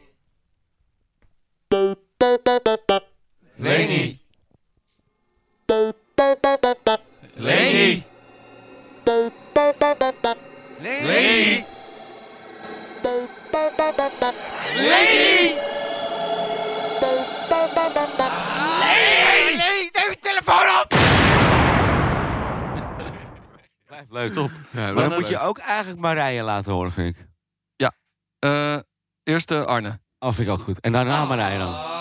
Leni. 3.59 4.19
Leni. 4.19 4.19
Leni. 7.37 8.05
Leni. 10.83 11.65
Leni, 18.81 19.57
neem 19.93 20.11
je 20.11 20.17
telefoon 20.21 20.69
op! 20.83 20.98
Blijft 24.07 24.13
leuk. 24.13 24.33
Top. 24.33 24.51
Ja, 24.71 24.93
Maar 24.93 25.09
dan 25.09 25.19
moet 25.19 25.29
je 25.29 25.39
ook 25.39 25.59
eigenlijk 25.59 26.01
Marije 26.01 26.43
laten 26.43 26.73
horen, 26.73 26.93
vind 26.93 27.17
ik. 27.17 27.27
Eh, 28.39 28.79
eerst 29.23 29.51
eh, 29.51 29.65
Arne. 29.65 30.01
Oh, 30.19 30.33
vind 30.33 30.49
ik 30.49 30.55
ook 30.55 30.61
goed. 30.61 30.81
En 30.81 30.93
daarna 30.93 31.25
Marije 31.25 31.59
dan. 31.59 31.98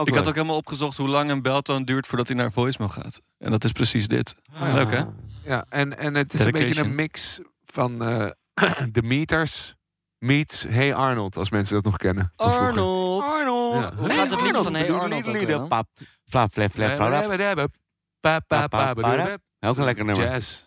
Ook 0.00 0.08
Ik 0.08 0.14
had 0.14 0.28
ook 0.28 0.34
helemaal 0.34 0.56
opgezocht 0.56 0.96
hoe 0.96 1.08
lang 1.08 1.30
een 1.30 1.42
beltoon 1.42 1.84
duurt 1.84 2.06
voordat 2.06 2.28
hij 2.28 2.36
naar 2.36 2.52
voicemail 2.52 2.90
gaat. 2.90 3.20
En 3.38 3.50
dat 3.50 3.64
is 3.64 3.72
precies 3.72 4.08
dit. 4.08 4.34
Leuk 4.74 4.90
hè? 4.90 5.02
Ja, 5.44 5.64
en, 5.68 5.98
en 5.98 6.14
het 6.14 6.34
is 6.34 6.40
een 6.44 6.52
beetje 6.52 6.80
een 6.80 6.94
mix 6.94 7.38
van 7.64 8.02
eh 8.04 8.30
de 8.92 9.02
meters 9.02 9.74
meets 10.18 10.62
Hey 10.68 10.94
Arnold, 10.94 11.36
als 11.36 11.50
mensen 11.50 11.74
dat 11.74 11.84
nog 11.84 11.96
kennen. 11.96 12.32
van 12.36 12.46
vroeger. 12.52 12.68
Arnold! 12.68 13.24
Arnold! 13.24 13.88
Ja. 13.88 13.94
Hoe 13.96 14.10
gaat 14.10 14.30
het 14.30 14.42
liedje 14.42 14.62
van 14.62 14.74
Hey 14.74 14.92
Arnold 14.92 15.28
ook 15.28 15.34
weer 15.34 15.46
dan? 15.46 15.68
Pap, 15.68 15.88
flap, 16.24 16.52
flap, 16.52 16.70
flap, 16.70 16.94
flap. 16.94 17.74
Pa, 18.20 18.40
pa, 18.40 18.66
pa, 18.68 18.94
pa, 18.94 19.38
Ook 19.60 19.76
een 19.76 19.84
lekker 19.84 20.04
nummer. 20.04 20.24
Jazz. 20.24 20.64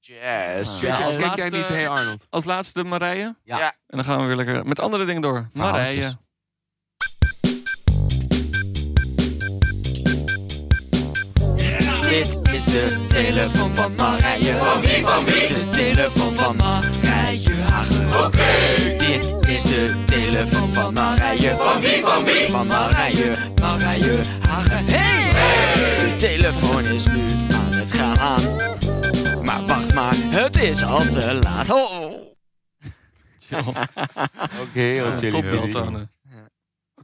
Jazz. 0.00 0.82
Ja, 0.82 0.96
als 0.96 1.16
Kijk 1.16 1.18
jij 1.18 1.26
laatste- 1.26 1.56
niet 1.56 1.68
Hey 1.68 1.88
Arnold? 1.88 2.26
Als 2.30 2.44
laatste 2.44 2.84
Marije. 2.84 3.36
Ja. 3.44 3.58
Ja. 3.58 3.68
En 3.86 3.96
dan 3.96 4.04
gaan 4.04 4.20
we 4.20 4.26
weer 4.26 4.36
lekker 4.36 4.66
met 4.66 4.80
andere 4.80 5.04
dingen 5.04 5.22
door. 5.22 5.48
Verhaaltjes. 5.52 5.84
Marije. 5.94 6.18
Dit 12.08 12.38
is 12.52 12.64
de 12.64 13.04
telefoon 13.08 13.70
van 13.76 13.92
Marije. 13.96 14.56
Van 14.56 14.80
wie, 14.80 15.06
van 15.06 15.24
wie? 15.24 15.48
De 15.48 15.68
telefoon 15.70 16.34
van 16.34 16.56
Marije 16.56 17.54
Hagen. 17.54 18.24
Oké. 18.24 18.96
Dit 18.98 19.34
is 19.48 19.62
de 19.62 20.02
telefoon 20.06 20.72
van 20.74 20.92
Marije. 20.92 21.56
Van 21.56 21.80
wie, 21.80 22.00
van 22.04 22.24
wie? 22.24 22.48
Van 22.50 22.66
Marije, 22.66 23.34
Marije 23.60 24.20
Hagen. 24.48 24.84
Hey! 24.86 25.30
De 25.96 26.14
telefoon 26.18 26.84
is 26.84 27.04
nu 27.06 27.20
aan 27.54 27.72
het 27.74 27.92
gaan. 27.92 28.42
Maar 29.44 29.66
wacht 29.66 29.94
maar, 29.94 30.14
het 30.16 30.56
is 30.56 30.84
al 30.84 30.98
te 31.00 31.38
laat. 31.42 31.70
Oh. 31.70 32.12
Oké, 34.62 34.80
heel 34.80 35.04
Ja, 35.06 35.16
chilly. 35.16 35.30
top 35.30 35.42
chilly. 35.44 35.60
beltonen. 35.60 36.10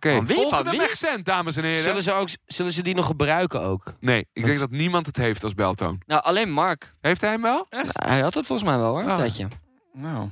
Oké, 0.04 0.14
Van 0.14 0.26
wie, 0.26 0.34
van 0.36 0.44
volgende 0.44 0.70
wie? 0.70 0.82
accent, 0.82 1.24
dames 1.24 1.56
en 1.56 1.64
heren. 1.64 1.82
Zullen 1.82 2.02
ze, 2.02 2.12
ook, 2.12 2.28
zullen 2.46 2.72
ze 2.72 2.82
die 2.82 2.94
nog 2.94 3.06
gebruiken 3.06 3.60
ook? 3.62 3.94
Nee, 4.00 4.26
ik 4.32 4.44
denk 4.44 4.58
dat 4.58 4.70
niemand 4.70 5.06
het 5.06 5.16
heeft 5.16 5.44
als 5.44 5.54
beltoon. 5.54 6.02
Nou, 6.06 6.22
alleen 6.22 6.50
Mark. 6.52 6.94
Heeft 7.00 7.20
hij 7.20 7.30
hem 7.30 7.42
wel? 7.42 7.60
Oké. 7.60 7.76
Nou, 7.76 7.86
hij 8.08 8.20
had 8.20 8.34
het 8.34 8.46
volgens 8.46 8.68
mij 8.68 8.78
wel 8.78 8.88
hoor, 8.90 9.02
een 9.02 9.08
Oh. 9.10 9.14
tijdje. 9.14 9.48
Nou, 9.94 10.28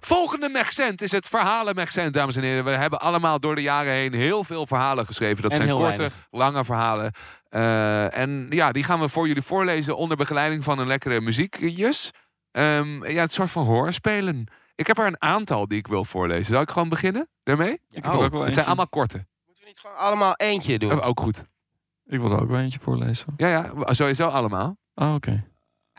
Volgende 0.00 0.48
Megcent 0.48 1.02
is 1.02 1.10
het 1.12 1.28
verhalen 1.28 1.74
Megcent, 1.74 2.14
dames 2.14 2.36
en 2.36 2.42
heren. 2.42 2.64
We 2.64 2.70
hebben 2.70 3.00
allemaal 3.00 3.40
door 3.40 3.54
de 3.54 3.62
jaren 3.62 3.92
heen 3.92 4.12
heel 4.12 4.44
veel 4.44 4.66
verhalen 4.66 5.06
geschreven. 5.06 5.42
Dat 5.42 5.50
En 5.50 5.56
zijn 5.56 5.68
heel 5.68 5.78
korte, 5.78 5.96
weinig. 5.96 6.26
lange 6.30 6.64
verhalen. 6.64 7.12
Eh, 7.48 8.16
en 8.18 8.46
ja, 8.50 8.72
die 8.72 8.84
gaan 8.84 9.00
we 9.00 9.08
voor 9.08 9.26
jullie 9.26 9.42
voorlezen 9.42 9.96
onder 9.96 10.16
begeleiding 10.16 10.64
van 10.64 10.78
een 10.78 10.86
lekkere 10.86 11.20
muziekjes. 11.20 12.10
Ehm, 12.50 13.06
ja, 13.06 13.20
het 13.20 13.32
soort 13.32 13.50
van 13.50 13.64
hoorspelen. 13.66 14.46
Ik 14.74 14.86
heb 14.86 14.98
er 14.98 15.06
een 15.06 15.22
aantal 15.22 15.68
die 15.68 15.78
ik 15.78 15.86
wil 15.86 16.04
voorlezen. 16.04 16.44
Zal 16.44 16.60
ik 16.62 16.70
gewoon 16.70 16.88
beginnen 16.88 17.28
daarmee? 17.42 17.72
ik 17.72 17.80
heb 18.04 18.06
Oh, 18.06 18.14
er 18.14 18.24
ook 18.24 18.32
wel 18.32 18.44
Het 18.44 18.54
zijn 18.54 18.66
allemaal 18.66 18.88
korte. 18.88 19.26
Moeten 19.46 19.64
we 19.64 19.70
niet 19.70 19.78
gewoon 19.80 19.96
allemaal 19.96 20.34
eentje 20.36 20.78
doen? 20.78 20.92
Oh, 20.92 21.06
ook 21.06 21.20
goed. 21.20 21.44
Ik 22.06 22.20
wilde 22.20 22.40
ook 22.40 22.48
wel 22.48 22.60
eentje 22.60 22.78
voorlezen. 22.78 23.26
Ja, 23.36 23.48
ja, 23.48 23.92
sowieso 23.92 24.26
allemaal. 24.28 24.76
Oh, 24.94 25.14
oké. 25.14 25.44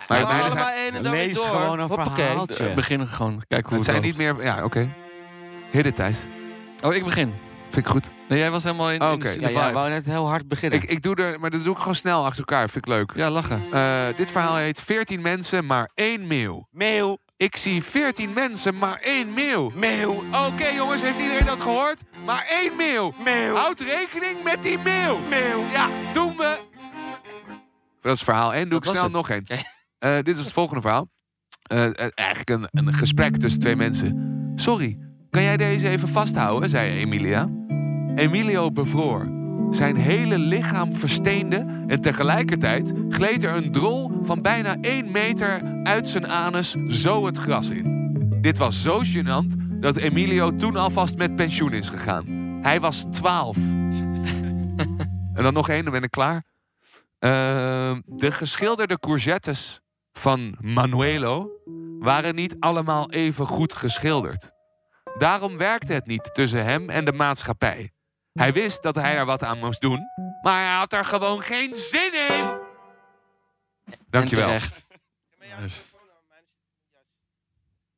Maar 0.07 0.23
Allemaal 0.23 0.49
zijn- 0.51 0.73
één 0.75 0.93
en 0.93 1.03
dan 1.03 1.11
Lees 1.11 1.33
door. 1.35 1.45
gewoon 1.45 1.79
een 1.79 1.87
Hoppakee. 1.87 2.25
verhaaltje. 2.25 2.73
Begin 2.73 3.07
gewoon. 3.07 3.43
Kijk 3.47 3.65
hoe 3.65 3.77
Het 3.77 3.85
het, 3.85 3.95
zijn 3.95 4.01
niet 4.01 4.17
meer... 4.17 4.43
Ja, 4.43 4.63
oké. 4.63 4.89
Hit 5.71 5.85
it, 5.85 5.95
Thijs. 5.95 6.19
Oh, 6.81 6.93
ik 6.93 7.03
begin. 7.03 7.33
Vind 7.69 7.85
ik 7.85 7.91
goed. 7.91 8.09
Nee, 8.27 8.39
jij 8.39 8.51
was 8.51 8.63
helemaal 8.63 8.91
in, 8.91 9.01
Oké. 9.01 9.17
de, 9.17 9.33
in 9.33 9.41
de 9.41 9.51
Ja, 9.51 9.65
Ja, 9.67 9.73
wou 9.73 9.89
net 9.89 10.05
heel 10.05 10.27
hard 10.27 10.47
beginnen. 10.47 10.81
Ik, 10.81 10.89
ik 10.89 11.01
doe 11.01 11.15
er... 11.15 11.39
Maar 11.39 11.49
dat 11.49 11.63
doe 11.63 11.73
ik 11.73 11.79
gewoon 11.79 11.95
snel 11.95 12.25
achter 12.25 12.39
elkaar. 12.39 12.69
Vind 12.69 12.87
ik 12.87 12.93
leuk. 12.93 13.15
lachen. 13.29 13.63
Eh, 13.71 14.05
dit 14.15 14.31
verhaal 14.31 14.55
heet 14.55 14.81
14 14.81 15.21
mensen, 15.21 15.65
maar 15.65 15.89
één 15.93 16.27
meeuw. 16.27 16.67
Meeuw, 16.71 17.17
Ik 17.37 17.55
zie 17.57 17.83
14 17.83 18.33
mensen, 18.33 18.77
maar 18.77 18.99
één 19.01 19.33
meeuw. 19.33 19.71
meeuw, 19.75 20.23
Oké 20.47 20.67
jongens, 20.67 21.01
heeft 21.01 21.19
iedereen 21.19 21.45
dat 21.45 21.61
gehoord? 21.61 22.01
Maar 22.25 22.45
één 22.49 22.75
meeuw. 22.77 23.13
meeuw, 23.23 23.55
Houd 23.55 23.79
rekening 23.79 24.43
met 24.43 24.63
die 24.63 24.77
meeuw. 24.77 25.19
meeuw. 25.29 25.63
Ja, 25.71 25.89
doen 26.13 26.37
we. 26.37 26.57
Dat 28.01 28.15
is 28.15 28.21
verhaal 28.23 28.53
1. 28.53 28.69
Doe 28.69 28.77
ik 28.77 28.83
snel 28.83 29.03
het. 29.03 29.11
nog 29.11 29.29
één. 29.29 29.43
Eh, 29.99 30.15
dit 30.15 30.37
is 30.37 30.43
het 30.43 30.53
volgende 30.53 30.81
verhaal. 30.81 31.09
Eh, 31.61 31.85
eh, 31.85 32.07
eigenlijk 32.15 32.49
een, 32.49 32.67
een 32.85 32.93
gesprek 32.93 33.37
tussen 33.37 33.59
twee 33.59 33.75
mensen. 33.75 34.33
Sorry, 34.55 34.97
kan 35.29 35.43
jij 35.43 35.57
deze 35.57 35.89
even 35.89 36.09
vasthouden? 36.09 36.69
zei 36.69 36.99
Emilia. 36.99 37.49
Emilio 38.15 38.71
bevroor. 38.71 39.27
Zijn 39.69 39.95
hele 39.95 40.37
lichaam 40.39 40.95
versteende 40.95 41.83
en 41.87 42.01
tegelijkertijd 42.01 42.93
gleed 43.09 43.43
er 43.43 43.55
een 43.55 43.71
drol 43.71 44.11
van 44.21 44.41
bijna 44.41 44.75
1 44.81 45.11
meter 45.11 45.61
uit 45.85 46.07
zijn 46.07 46.27
anus 46.27 46.71
zo 46.87 47.25
het 47.25 47.37
gras 47.37 47.69
in. 47.69 48.07
Dit 48.41 48.57
was 48.57 48.81
zo 48.81 49.01
gênant 49.03 49.53
dat 49.79 49.97
Emilio 49.97 50.55
toen 50.55 50.75
alvast 50.75 51.15
met 51.15 51.35
pensioen 51.35 51.73
is 51.73 51.89
gegaan. 51.89 52.25
Hij 52.61 52.79
was 52.79 53.05
12. 53.11 53.57
en 53.57 55.43
dan 55.43 55.53
nog 55.53 55.69
één, 55.69 55.83
dan 55.83 55.93
ben 55.93 56.03
ik 56.03 56.11
klaar. 56.11 56.43
Ehm, 57.19 58.01
de 58.05 58.31
geschilderde 58.31 58.99
courgettes 58.99 59.79
van 60.13 60.57
Manuelo 60.59 61.49
waren 61.99 62.35
niet 62.35 62.55
allemaal 62.59 63.11
even 63.11 63.45
goed 63.45 63.73
geschilderd. 63.73 64.51
Daarom 65.17 65.57
werkte 65.57 65.93
het 65.93 66.05
niet 66.05 66.33
tussen 66.33 66.63
hem 66.63 66.89
en 66.89 67.05
de 67.05 67.13
maatschappij. 67.13 67.91
Hij 68.33 68.53
wist 68.53 68.83
dat 68.83 68.95
hij 68.95 69.17
er 69.17 69.25
wat 69.25 69.43
aan 69.43 69.59
moest 69.59 69.81
doen, 69.81 69.99
maar 70.41 70.65
hij 70.65 70.75
had 70.75 70.93
er 70.93 71.05
gewoon 71.05 71.41
geen 71.41 71.75
zin 71.75 72.11
in. 72.29 72.45
Dankjewel. 74.09 74.59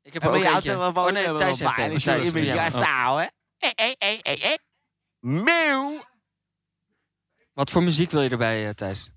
Ik 0.01 0.13
heb 0.13 0.23
er 0.23 0.29
ook 0.29 0.35
je 0.41 0.49
eentje. 0.49 0.77
Oh 0.77 0.93
van, 0.93 1.13
nee, 1.13 1.25
hè, 1.25 1.37
Thijs 1.37 1.59
heeft 1.59 1.77
een. 1.77 1.99
Thijs, 1.99 2.23
je 2.23 2.31
bent 2.31 2.45
ja. 2.45 2.53
juist 2.55 2.75
Oh. 2.75 2.81
taal, 2.81 3.17
hè? 3.17 3.25
Meeuw. 5.19 6.03
Wat 7.53 7.69
voor 7.71 7.83
muziek 7.83 8.11
wil 8.11 8.21
je 8.21 8.29
erbij, 8.29 8.67
eh, 8.67 8.73
Thijs? 8.73 9.11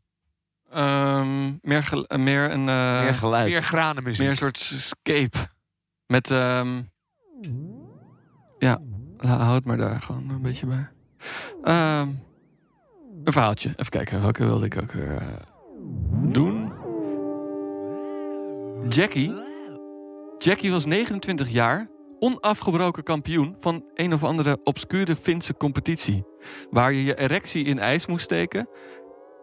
Ehm, 0.71 1.53
meer, 1.61 1.83
gel- 1.85 2.07
eh, 2.07 2.19
meer 2.19 2.51
een... 2.51 2.69
eh, 2.69 3.03
Meer 3.03 3.15
geluid. 3.15 3.49
Meer 3.51 3.63
granenmuziek. 3.63 4.21
meer 4.21 4.31
een 4.31 4.37
soort 4.37 4.57
scape. 4.59 5.39
Met... 6.07 6.31
ehm 6.31 6.83
ja, 8.59 8.79
houd 9.19 9.65
maar 9.65 9.77
daar 9.77 10.03
gewoon 10.03 10.31
een 10.31 10.43
beetje 10.43 10.67
bij. 10.67 10.89
Ehm, 11.63 12.09
een 13.25 13.33
verhaaltje. 13.33 13.69
Even 13.69 13.89
kijken, 13.91 14.21
welke 14.21 14.45
wilde 14.45 14.67
ik 14.67 14.77
ook 14.83 14.93
weer 14.93 15.17
eh, 15.17 15.27
doen? 16.33 16.60
Jackie. 18.89 19.33
Jackie 20.39 20.71
was 20.71 20.85
29 20.85 21.49
jaar 21.49 21.91
onafgebroken 22.19 23.03
kampioen 23.03 23.57
van 23.59 23.91
een 23.95 24.13
of 24.13 24.25
andere 24.25 24.59
obscure 24.65 25.17
Finse 25.17 25.57
competitie. 25.57 26.25
Waar 26.71 26.93
je 26.93 27.05
je 27.05 27.19
erectie 27.19 27.65
in 27.65 27.79
ijs 27.79 28.07
moest 28.07 28.25
steken. 28.25 28.69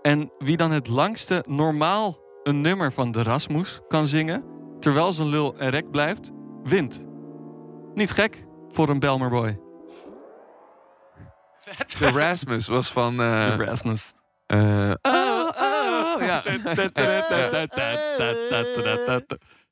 En 0.01 0.32
wie 0.38 0.58
dan 0.58 0.72
het 0.72 0.88
langste 0.88 1.44
normaal 1.48 2.17
een 2.44 2.62
nummer 2.62 2.91
van 2.91 3.12
de 3.12 3.24
Rasmus 3.24 3.79
kan 3.88 4.08
zingen, 4.08 4.44
terwijl 4.79 5.12
zijn 5.12 5.27
lul 5.27 5.60
erect 5.60 5.91
blijft, 5.91 6.32
wint. 6.63 7.06
Niet 7.94 8.12
gek 8.12 8.46
voor 8.70 8.89
een 8.89 9.00
Belmerboy. 9.00 9.60
De 12.00 12.12
Rasmus 12.12 12.67
was 12.67 12.91
van... 12.91 13.22
eh 13.22 13.56
Rasmus. 13.58 14.13
eh, 14.46 14.91
oh, 15.01 15.26
oh, 16.17 16.25
ja. 16.25 16.41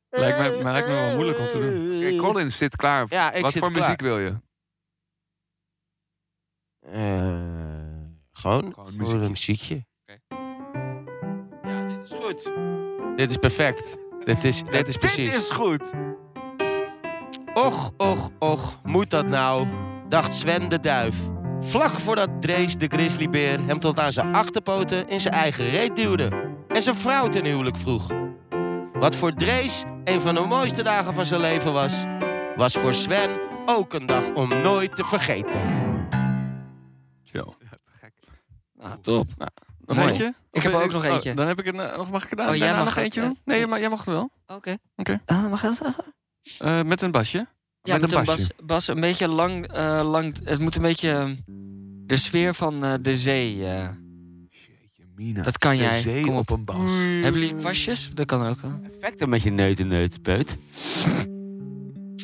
Lijkt 0.10 0.38
me, 0.38 0.64
lijkt 0.64 0.88
me 0.88 0.94
wel 0.94 1.14
moeilijk 1.14 1.40
om 1.40 1.48
te 1.48 1.58
doen. 1.60 1.98
Oké, 1.98 2.16
Colin 2.16 2.52
zit 2.52 2.76
klaar. 2.76 3.06
Ja, 3.10 3.32
ik 3.32 3.42
Wat 3.42 3.52
zit 3.52 3.62
voor 3.64 3.72
klaar. 3.72 3.84
muziek 3.84 4.02
wil 4.02 4.20
je? 4.20 4.36
Eh, 6.80 6.94
gewoon, 8.32 8.74
Gewoon 8.74 8.74
voor 8.74 8.94
muziekje. 8.98 9.24
een 9.24 9.30
muziekje. 9.30 9.86
Oké. 10.02 10.20
Ja, 11.70 11.88
dit 11.88 12.06
is 12.06 12.12
goed. 12.20 12.52
Dit 13.18 13.30
is 13.30 13.38
perfect. 13.38 13.96
Dit 14.24 14.44
is, 14.44 14.64
dit 14.64 14.88
is 14.88 14.98
precies. 14.98 15.32
Dit 15.32 15.40
is 15.40 15.50
goed. 15.50 15.92
Och, 17.54 17.92
och, 17.98 18.30
och, 18.40 18.80
moet 18.84 19.10
dat 19.10 19.28
nou? 19.28 19.68
Dacht 20.10 20.34
Sven 20.34 20.70
de 20.70 20.80
Duif. 20.80 21.16
Vlak 21.66 22.00
voordat 22.00 22.30
Drees 22.42 22.76
de 22.76 22.88
grizzlybeer 22.88 23.66
hem 23.66 23.80
tot 23.80 24.00
aan 24.00 24.12
zijn 24.12 24.36
achterpoten 24.36 25.08
in 25.10 25.22
zijn 25.22 25.34
eigen 25.34 25.70
reet 25.70 25.96
duwde. 25.96 26.30
En 26.68 26.82
zijn 26.82 26.96
vrouw 26.96 27.28
ten 27.28 27.46
huwelijk 27.46 27.78
vroeg. 27.78 28.12
Wat 28.94 29.16
voor 29.16 29.34
Drees 29.34 29.84
een 30.04 30.22
van 30.22 30.36
de 30.36 30.42
mooiste 30.42 30.84
dagen 30.84 31.14
van 31.14 31.26
zijn 31.26 31.42
leven 31.42 31.74
was, 31.74 32.04
was 32.56 32.74
voor 32.74 32.94
Sven 32.94 33.40
ook 33.66 33.94
een 33.94 34.06
dag 34.06 34.34
om 34.34 34.48
nooit 34.50 34.96
te 34.96 35.04
vergeten. 35.04 35.60
Chill. 37.24 37.54
Nou, 38.74 39.02
top. 39.02 39.28
Nog 39.86 39.98
Mooi. 39.98 40.10
eentje? 40.10 40.34
Ik 40.52 40.62
heb 40.62 40.74
er 40.74 40.82
ook 40.84 40.92
nog 40.92 41.06
oh, 41.06 41.12
eentje. 41.12 41.34
dan 41.34 41.48
heb 41.48 41.60
ik 41.60 41.66
het 41.66 41.76
eh, 41.76 41.98
nog. 41.98 42.12
Mag 42.12 42.24
ik 42.24 42.30
het 42.30 42.40
Oh, 42.40 42.48
oh, 42.48 42.56
jij 42.56 42.76
mag 42.76 42.86
nog 42.86 42.96
eentje 42.96 43.22
ja. 43.22 43.28
doen? 43.28 43.40
Nee, 43.46 43.68
maar 43.68 43.80
jij 43.80 43.90
mag 43.90 44.06
het 44.06 44.14
wel. 44.14 44.30
Oké. 44.48 44.78
Oké. 44.96 45.22
Ah, 45.26 45.50
mag 45.50 45.62
dat? 45.62 45.78
Eh, 46.60 46.82
met 46.82 47.02
een 47.02 47.12
basje. 47.12 47.48
Ja, 47.86 47.94
Met 47.94 48.02
met, 48.02 48.12
een 48.12 48.18
een 48.20 48.26
basje. 48.26 48.48
bas, 48.58 48.66
bas 48.68 48.88
een 48.88 49.00
beetje 49.00 49.28
lang, 49.28 49.68
eh, 49.68 50.02
lang. 50.12 50.36
Het 50.44 50.60
moet 50.60 50.76
een 50.76 50.82
beetje 50.82 51.10
eh, 51.10 51.30
de 52.06 52.18
sfeer 52.18 52.54
van 52.54 52.84
eh, 52.84 52.94
de 53.02 53.18
zee. 53.18 53.66
eh. 53.66 53.90
Jeetje, 54.50 55.04
Mina. 55.16 55.44
Dat 55.44 55.58
kan 55.58 55.72
De 55.72 55.78
jij. 55.78 56.02
zee 56.02 56.24
Kom 56.24 56.36
op 56.36 56.52
op. 56.52 56.58
een 56.58 56.66
bas. 56.66 56.90
Hebben 57.22 57.42
jullie 57.42 57.56
kwastjes? 57.56 58.12
Dat 58.14 58.26
kan 58.26 58.46
ook 58.48 58.60
wel. 58.62 58.80
Effecten 58.84 59.30
met 59.30 59.42
je 59.42 59.50
neuten 59.52 59.88
neut, 59.88 60.22
peut. 60.22 60.58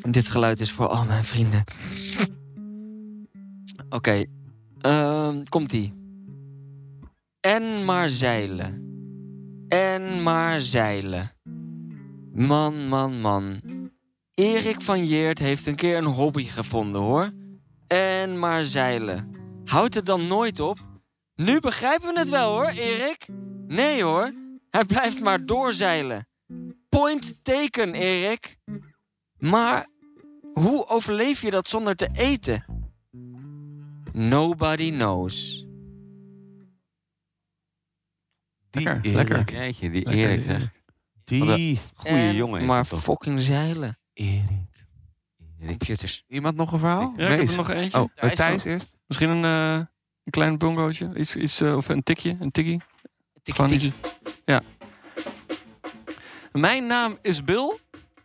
En 0.01 0.11
dit 0.17 0.29
geluid 0.29 0.59
is 0.59 0.71
voor 0.71 0.87
al 0.87 1.05
mijn 1.05 1.23
vrienden. 1.23 1.63
Oké, 3.89 4.25
ehm, 4.79 5.43
komt-ie. 5.49 5.93
En 7.39 7.85
maar 7.85 8.09
zeilen. 8.09 8.89
En 9.67 10.23
maar 10.23 10.59
zeilen. 10.59 11.31
Man, 12.33 12.87
man, 12.87 13.21
man. 13.21 13.59
Erik 14.41 14.81
van 14.81 15.05
Jeert 15.05 15.39
heeft 15.39 15.65
een 15.65 15.75
keer 15.75 15.97
een 15.97 16.05
hobby 16.05 16.43
gevonden, 16.43 17.01
hoor. 17.01 17.31
En 17.87 18.39
maar 18.39 18.63
zeilen. 18.63 19.35
Houdt 19.65 19.93
het 19.93 20.05
dan 20.05 20.27
nooit 20.27 20.59
op? 20.59 20.79
Nu 21.35 21.59
begrijpen 21.59 22.13
we 22.13 22.19
het 22.19 22.29
wel, 22.29 22.51
hoor, 22.51 22.67
Erik. 22.67 23.27
Nee, 23.67 24.03
hoor. 24.03 24.33
Hij 24.69 24.85
blijft 24.85 25.19
maar 25.19 25.45
doorzeilen. 25.45 26.27
Point 26.89 27.35
taken, 27.41 27.93
Erik. 27.93 28.57
Maar 29.37 29.87
hoe 30.53 30.87
overleef 30.87 31.41
je 31.41 31.51
dat 31.51 31.67
zonder 31.67 31.95
te 31.95 32.09
eten? 32.13 32.65
Nobody 34.13 34.91
knows. 34.91 35.65
Die 38.69 38.83
Lekker, 38.83 39.11
Erik. 39.11 39.29
lekker. 39.29 39.55
Jeetje, 39.57 39.89
die 39.89 40.05
Lekker, 40.05 40.51
Erik. 40.53 40.69
Die 41.23 41.79
Goeie 41.93 42.27
En 42.27 42.35
jongen 42.35 42.61
is 42.61 42.67
Maar 42.67 42.85
fucking 42.85 43.41
zeilen. 43.41 44.00
Erik. 44.21 44.85
Computers. 45.67 46.23
Iemand 46.27 46.55
nog 46.55 46.71
een 46.71 46.79
verhaal? 46.79 47.13
Ja, 47.17 47.27
ik 47.27 47.39
heb 47.39 47.49
er 47.49 47.55
nog 47.55 47.69
eentje. 47.69 47.99
Oh, 47.99 48.33
Thijs 48.33 48.63
eerst. 48.63 48.95
Misschien 49.07 49.29
een, 49.29 49.43
eh, 49.43 49.75
een 50.23 50.31
klein 50.31 50.57
bongootje. 50.57 51.11
Iets, 51.15 51.35
iets, 51.35 51.61
eh, 51.61 51.77
of 51.77 51.89
een 51.89 52.03
tikje, 52.03 52.37
een 52.39 52.51
tikkie. 52.51 52.81
Tikkie 53.43 53.65
tikkie. 53.65 53.93
Ja. 54.45 54.61
Mijn 56.51 56.85
naam 56.87 57.17
is 57.21 57.43
Bill. 57.43 57.77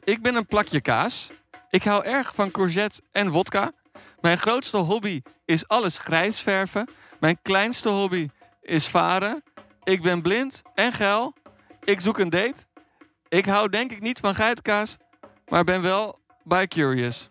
Ik 0.05 0.23
ben 0.23 0.35
een 0.35 0.47
plakje 0.47 0.81
kaas. 0.81 1.31
Ik 1.71 1.83
hou 1.83 2.05
erg 2.05 2.35
van 2.35 2.51
courgette 2.51 3.01
en 3.13 3.31
wodka. 3.31 3.73
Mijn 4.21 4.39
grootste 4.39 4.79
hobby 4.79 5.23
is 5.45 5.69
alles 5.69 5.99
grijs 5.99 6.41
verven. 6.41 6.89
Mijn 7.21 7.39
kleinste 7.43 7.89
hobby 7.89 8.29
is 8.63 8.89
varen. 8.89 9.43
Ik 9.83 10.03
ben 10.03 10.23
blind 10.23 10.63
en 10.75 10.93
geil. 10.93 11.35
Ik 11.85 12.01
zoek 12.01 12.19
een 12.19 12.31
date. 12.31 12.65
Ik 13.29 13.47
hou 13.47 13.69
denk 13.69 13.93
ik 13.93 14.01
niet 14.01 14.19
van 14.19 14.35
geitenkaas, 14.35 14.97
maar 15.49 15.65
ben 15.65 15.83
wel 15.83 16.19
bi-curious. 16.45 17.29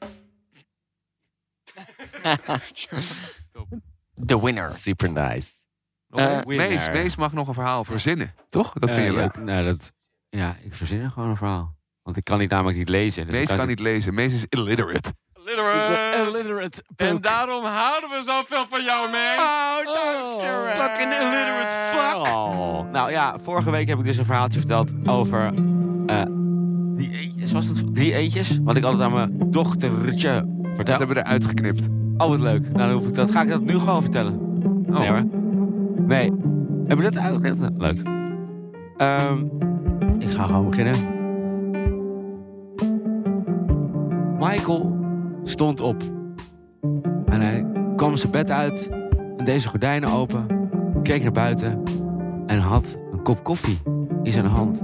The 4.26 4.42
winner. 4.44 4.70
Super 4.70 5.12
nice. 5.12 5.52
Eh, 6.10 6.40
Mees, 6.44 6.90
Mees 6.90 7.16
mag 7.16 7.34
nog 7.34 7.48
een 7.48 7.54
verhaal 7.54 7.84
verzinnen, 7.84 8.34
toch? 8.50 8.74
Dat 8.74 8.94
vind 8.94 9.06
je 9.06 9.10
Eh, 9.12 9.16
leuk. 9.18 9.36
Ja, 9.36 9.42
nou, 9.42 9.66
dat, 9.66 9.92
ja, 10.30 10.56
ik 10.64 10.76
verzin 10.76 11.02
er 11.02 11.10
gewoon 11.10 11.30
een 11.30 11.38
verhaal. 11.38 11.76
Want 12.04 12.18
ik 12.18 12.24
kan 12.24 12.40
niet 12.40 12.50
namelijk 12.50 12.78
niet 12.78 12.90
lezen. 12.90 13.26
Dus 13.26 13.36
Mees 13.36 13.48
kan 13.58 13.68
niet 13.68 13.80
lezen. 13.80 14.14
Mees 14.14 14.34
is 14.34 14.46
illiterate. 14.50 15.14
Illiterate. 16.26 16.84
En 16.96 17.22
daarom 17.22 17.64
houden 17.64 18.10
we 18.10 18.22
zoveel 18.26 18.68
van 18.68 18.84
jou, 18.84 19.10
man. 19.12 19.38
Oh, 19.88 20.70
Fucking 20.78 21.14
illiterate 21.14 21.74
fuck. 21.92 22.36
Oh. 22.36 22.90
Nou 22.92 23.12
ja, 23.12 23.38
vorige 23.40 23.72
week 23.72 23.88
heb 23.88 23.98
ik 24.00 24.06
dus 24.06 24.18
een 24.18 24.26
verhaaltje 24.26 24.60
verteld 24.60 24.92
over 25.08 25.54
eh, 26.06 26.22
drie 26.96 27.12
eetjes. 27.12 27.52
Was 27.52 27.68
het 27.68 27.94
drie 27.96 28.14
eetjes? 28.14 28.60
Wat 28.64 28.76
ik 28.78 28.84
altijd 28.84 29.04
aan 29.04 29.14
mijn 29.14 29.52
dochtertje 29.52 30.30
Dat 30.62 30.76
vertel. 30.76 30.98
hebben 30.98 31.16
we 31.16 31.22
eruit 31.22 31.46
geknipt. 31.46 31.88
Oh, 32.18 32.28
wat 32.28 32.40
leuk. 32.40 32.62
Nou, 32.74 32.78
dan 32.90 32.92
hoef 32.98 33.08
ik 33.08 33.14
dat. 33.14 33.32
Ga 33.32 33.42
ik 33.42 33.50
dat 33.50 33.62
nu 33.64 33.74
gewoon 33.74 34.02
vertellen? 34.02 34.40
Oh. 34.90 35.00
Nee 35.00 35.10
hoor. 35.10 35.24
Nee. 36.08 36.32
Hebben 36.88 37.06
we 37.06 37.12
dat 37.12 37.18
uitgeknipt? 37.18 37.72
Leuk. 37.78 38.02
Ehm, 38.98 39.44
ik 40.20 40.30
ga 40.30 40.46
gewoon 40.46 40.70
beginnen. 40.70 40.96
Michael 44.40 44.98
stond 45.44 45.82
op. 45.82 46.02
En 47.26 47.42
hij 47.42 47.66
kwam 47.96 48.16
zijn 48.16 48.32
bed 48.32 48.52
uit. 48.52 48.90
En 49.38 49.46
deze 49.46 49.68
gordijnen 49.68 50.10
open. 50.10 50.46
Keek 51.04 51.24
naar 51.24 51.32
buiten. 51.32 51.82
En 52.46 52.60
had 52.60 52.98
een 53.14 53.22
kop 53.22 53.44
koffie 53.44 53.78
in 54.24 54.32
zijn 54.32 54.46
hand. 54.46 54.82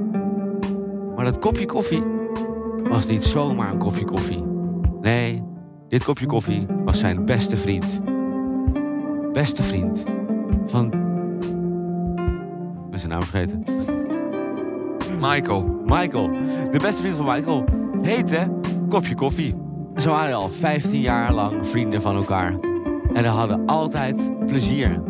Maar 1.15 1.26
dat 1.26 1.39
kopje 1.39 1.65
koffie 1.65 2.04
was 2.89 3.08
niet 3.08 3.24
zomaar 3.24 3.71
een 3.71 3.78
kopje 3.78 4.06
koffie. 4.06 4.43
Nee, 5.02 5.43
dit 5.88 6.04
kopje 6.04 6.26
koffie 6.26 6.65
was 6.86 7.00
zijn 7.00 7.26
beste 7.26 7.58
vriend. 7.58 8.02
Beste 9.32 9.63
vriend 9.63 10.04
van. 10.65 10.86
Ik 12.86 12.89
ben 12.89 13.00
zijn 13.00 13.12
naam 13.12 13.24
vergeten. 13.24 13.63
Michael. 15.19 15.80
Michael. 15.86 16.30
De 16.71 16.80
beste 16.82 17.02
vriend 17.02 17.15
van 17.15 17.26
Michael 17.26 17.63
heette 18.02 18.52
Kopje 18.89 19.15
Koffie. 19.15 19.56
Ze 19.95 20.10
waren 20.10 20.36
al 20.36 20.50
15 20.50 21.00
jaar 21.00 21.34
lang 21.34 21.67
vrienden 21.67 22.02
van 22.02 22.15
elkaar. 22.15 22.60
En 23.13 23.24
ze 23.24 23.30
hadden 23.30 23.65
altijd 23.65 24.45
plezier. 24.47 25.02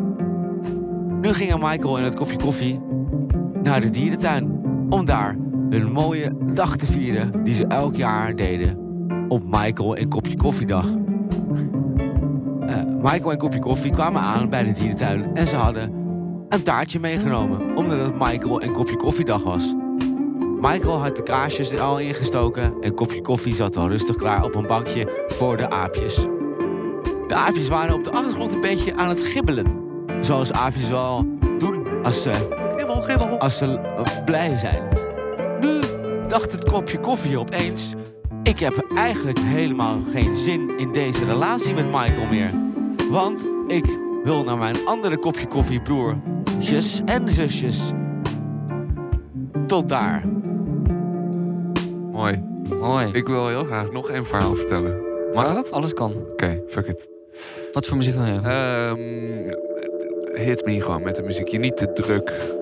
Nu 1.22 1.34
gingen 1.34 1.60
Michael 1.60 1.98
en 1.98 2.04
het 2.04 2.16
Kopje 2.16 2.38
Koffie 2.38 2.80
naar 3.64 3.82
de 3.82 3.90
dierentuin. 3.90 4.60
Om 4.90 5.06
daar 5.06 5.38
een 5.72 5.92
mooie 5.92 6.32
dag 6.54 6.78
te 6.78 6.86
vieren 6.86 7.44
die 7.44 7.56
ze 7.56 7.66
elk 7.68 7.96
jaar 7.96 8.36
deden. 8.36 8.78
Op 9.28 9.44
Michael 9.44 9.96
en 9.96 10.10
Kopje 10.10 10.36
Koffiedag. 10.36 10.88
Eh, 12.66 12.84
Michael 13.02 13.32
en 13.32 13.38
Kopje 13.38 13.60
Koffie 13.60 13.92
kwamen 13.92 14.22
aan 14.22 14.50
bij 14.50 14.64
de 14.64 14.72
dierentuin. 14.72 15.36
En 15.36 15.48
ze 15.48 15.56
hadden 15.56 15.94
een 16.50 16.64
taartje 16.64 17.00
meegenomen. 17.00 17.76
Omdat 17.78 18.00
het 18.00 18.20
Michael 18.20 18.62
en 18.62 18.72
Kopje 18.72 18.96
Koffiedag 18.96 19.44
was. 19.44 19.74
Michael 20.62 20.98
had 20.98 21.16
de 21.16 21.24
kaarsjes 21.24 21.72
er 21.72 21.82
al 21.82 22.00
ingestoken 22.00 22.74
en 22.82 22.94
kopje 22.94 23.22
koffie 23.22 23.54
zat 23.54 23.78
al 23.78 23.90
rustig 23.90 24.16
klaar 24.16 24.44
op 24.44 24.56
een 24.56 24.68
bankje 24.68 25.26
voor 25.28 25.58
de 25.58 25.70
aapjes. 25.70 26.16
De 27.28 27.36
aapjes 27.36 27.68
waren 27.68 27.96
op 27.96 28.04
de 28.04 28.12
achtergrond 28.12 28.54
een 28.54 28.62
beetje 28.62 28.96
aan 28.96 29.10
het 29.10 29.24
gibbelen. 29.24 29.66
Zoals 30.20 30.52
aapjes 30.52 30.90
wel 30.90 31.26
doen 31.58 32.04
als 32.04 32.22
ze. 32.22 32.32
Als 33.40 33.58
ze 33.58 33.66
eh, 33.66 34.24
blij 34.26 34.56
zijn. 34.56 35.11
Dacht 36.32 36.52
het 36.52 36.64
kopje 36.64 37.00
koffie 37.00 37.40
opeens... 37.40 37.94
Ik 38.44 38.60
heb 38.60 38.86
eigenlijk 38.96 39.40
helemaal 39.40 40.00
geen 40.12 40.36
zin 40.36 40.78
in 40.78 40.92
deze 40.92 41.26
relatie 41.26 41.74
met 41.74 41.86
Michael 41.86 42.26
meer. 42.30 42.50
Want 43.10 43.48
ik 43.68 43.86
wil 44.24 44.44
naar 44.44 44.58
mijn 44.58 44.76
andere 44.86 45.18
kopje 45.18 45.48
koffie 45.48 45.82
broertjes 45.82 47.02
en 47.06 47.30
zusjes. 47.30 47.92
Tot 49.68 49.90
daar. 49.90 50.24
Mooi. 52.12 52.44
Mooi. 52.80 53.10
Ik 53.14 53.28
wil 53.28 53.48
heel 53.48 53.64
graag 53.64 53.92
nog 53.92 54.10
een 54.10 54.26
verhaal 54.26 54.56
vertellen. 54.56 55.02
Mag 55.34 55.48
Ja, 55.48 55.54
dat? 55.54 55.72
Alles 55.72 55.94
kan. 55.94 56.14
Oké, 56.32 56.62
fuck 56.68 56.88
it. 56.88 57.08
Wat 57.74 57.88
voor 57.88 57.98
muziek 57.98 58.16
wil 58.16 58.26
je? 58.26 58.40
Ehm, 58.44 59.00
hit 60.46 60.66
me 60.66 60.82
gewoon 60.82 61.04
met 61.04 61.16
de 61.16 61.24
muziek. 61.24 61.48
Je 61.48 61.60
niet 61.60 61.78
te 61.78 61.94
druk. 61.94 62.60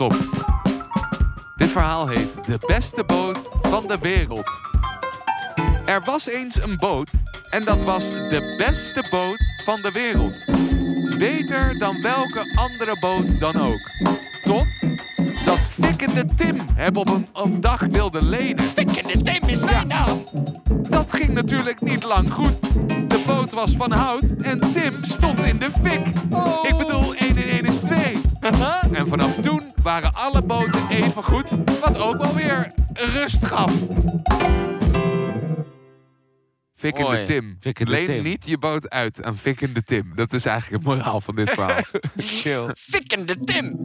Dit 0.00 1.70
verhaal 1.70 2.08
heet 2.08 2.44
De 2.46 2.58
beste 2.66 3.04
boot 3.04 3.48
van 3.62 3.86
de 3.86 3.98
wereld. 3.98 4.58
Er 5.84 6.02
was 6.04 6.26
eens 6.26 6.62
een 6.62 6.76
boot 6.76 7.08
en 7.50 7.64
dat 7.64 7.84
was 7.84 8.08
de 8.08 8.54
beste 8.58 9.06
boot 9.10 9.38
van 9.64 9.80
de 9.82 9.90
wereld. 9.92 10.44
Beter 11.18 11.78
dan 11.78 12.02
welke 12.02 12.52
andere 12.54 12.96
boot 13.00 13.40
dan 13.40 13.56
ook. 13.56 13.90
Tot 14.42 14.66
dat 15.44 15.58
fikkende 15.58 16.24
Tim 16.36 16.60
hem 16.74 16.96
op 16.96 17.08
een 17.08 17.26
op 17.32 17.62
dag 17.62 17.80
wilde 17.80 18.24
lenen. 18.24 18.64
Fikkende 18.64 19.22
Tim 19.22 19.48
is 19.48 19.60
mijn 19.60 19.86
naam. 19.86 20.22
Dat 20.88 21.12
ging 21.12 21.30
natuurlijk 21.30 21.80
niet 21.80 22.04
lang 22.04 22.32
goed. 22.32 22.60
De 23.10 23.22
boot 23.26 23.50
was 23.50 23.72
van 23.76 23.92
hout 23.92 24.30
en 24.42 24.58
Tim 24.72 24.94
stond 25.02 25.44
in 25.44 25.58
de 25.58 25.70
fik. 25.82 26.06
Ik 26.62 26.76
waren 29.90 30.14
alle 30.14 30.42
boten 30.42 30.88
even 30.88 31.24
goed, 31.24 31.50
wat 31.80 31.98
ook 31.98 32.22
wel 32.22 32.34
weer 32.34 32.72
rust 32.92 33.44
gaf. 33.44 33.72
Fikkende. 36.74 37.22
Tim. 37.22 37.56
Fikkende 37.60 37.90
Leen 37.90 38.06
Tim. 38.06 38.22
niet 38.22 38.46
je 38.46 38.58
boot 38.58 38.90
uit 38.90 39.24
aan 39.24 39.36
Fikkende 39.36 39.84
Tim. 39.84 40.12
Dat 40.14 40.32
is 40.32 40.44
eigenlijk 40.44 40.84
het 40.84 40.94
moraal 40.94 41.20
van 41.20 41.34
dit 41.34 41.50
verhaal. 41.50 41.82
Chill. 42.16 42.74
Fikkende 42.76 43.38
Tim! 43.44 43.78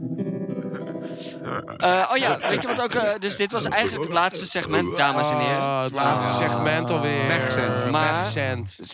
Eh, 1.76 2.10
oh 2.10 2.16
ja, 2.16 2.38
weet 2.48 2.62
je 2.62 2.68
wat 2.68 2.80
ook... 2.80 2.94
eh, 2.94 3.18
dus 3.18 3.36
dit 3.36 3.52
was 3.52 3.64
eigenlijk 3.64 4.04
het 4.04 4.12
laatste 4.12 4.46
segment, 4.46 4.96
dames 4.96 5.30
en 5.30 5.38
heren. 5.38 5.56
Oh, 5.56 5.82
het 5.82 5.92
laatste 5.92 6.44
segment 6.44 6.90
alweer. 6.90 7.90
Maar-. 7.90 8.32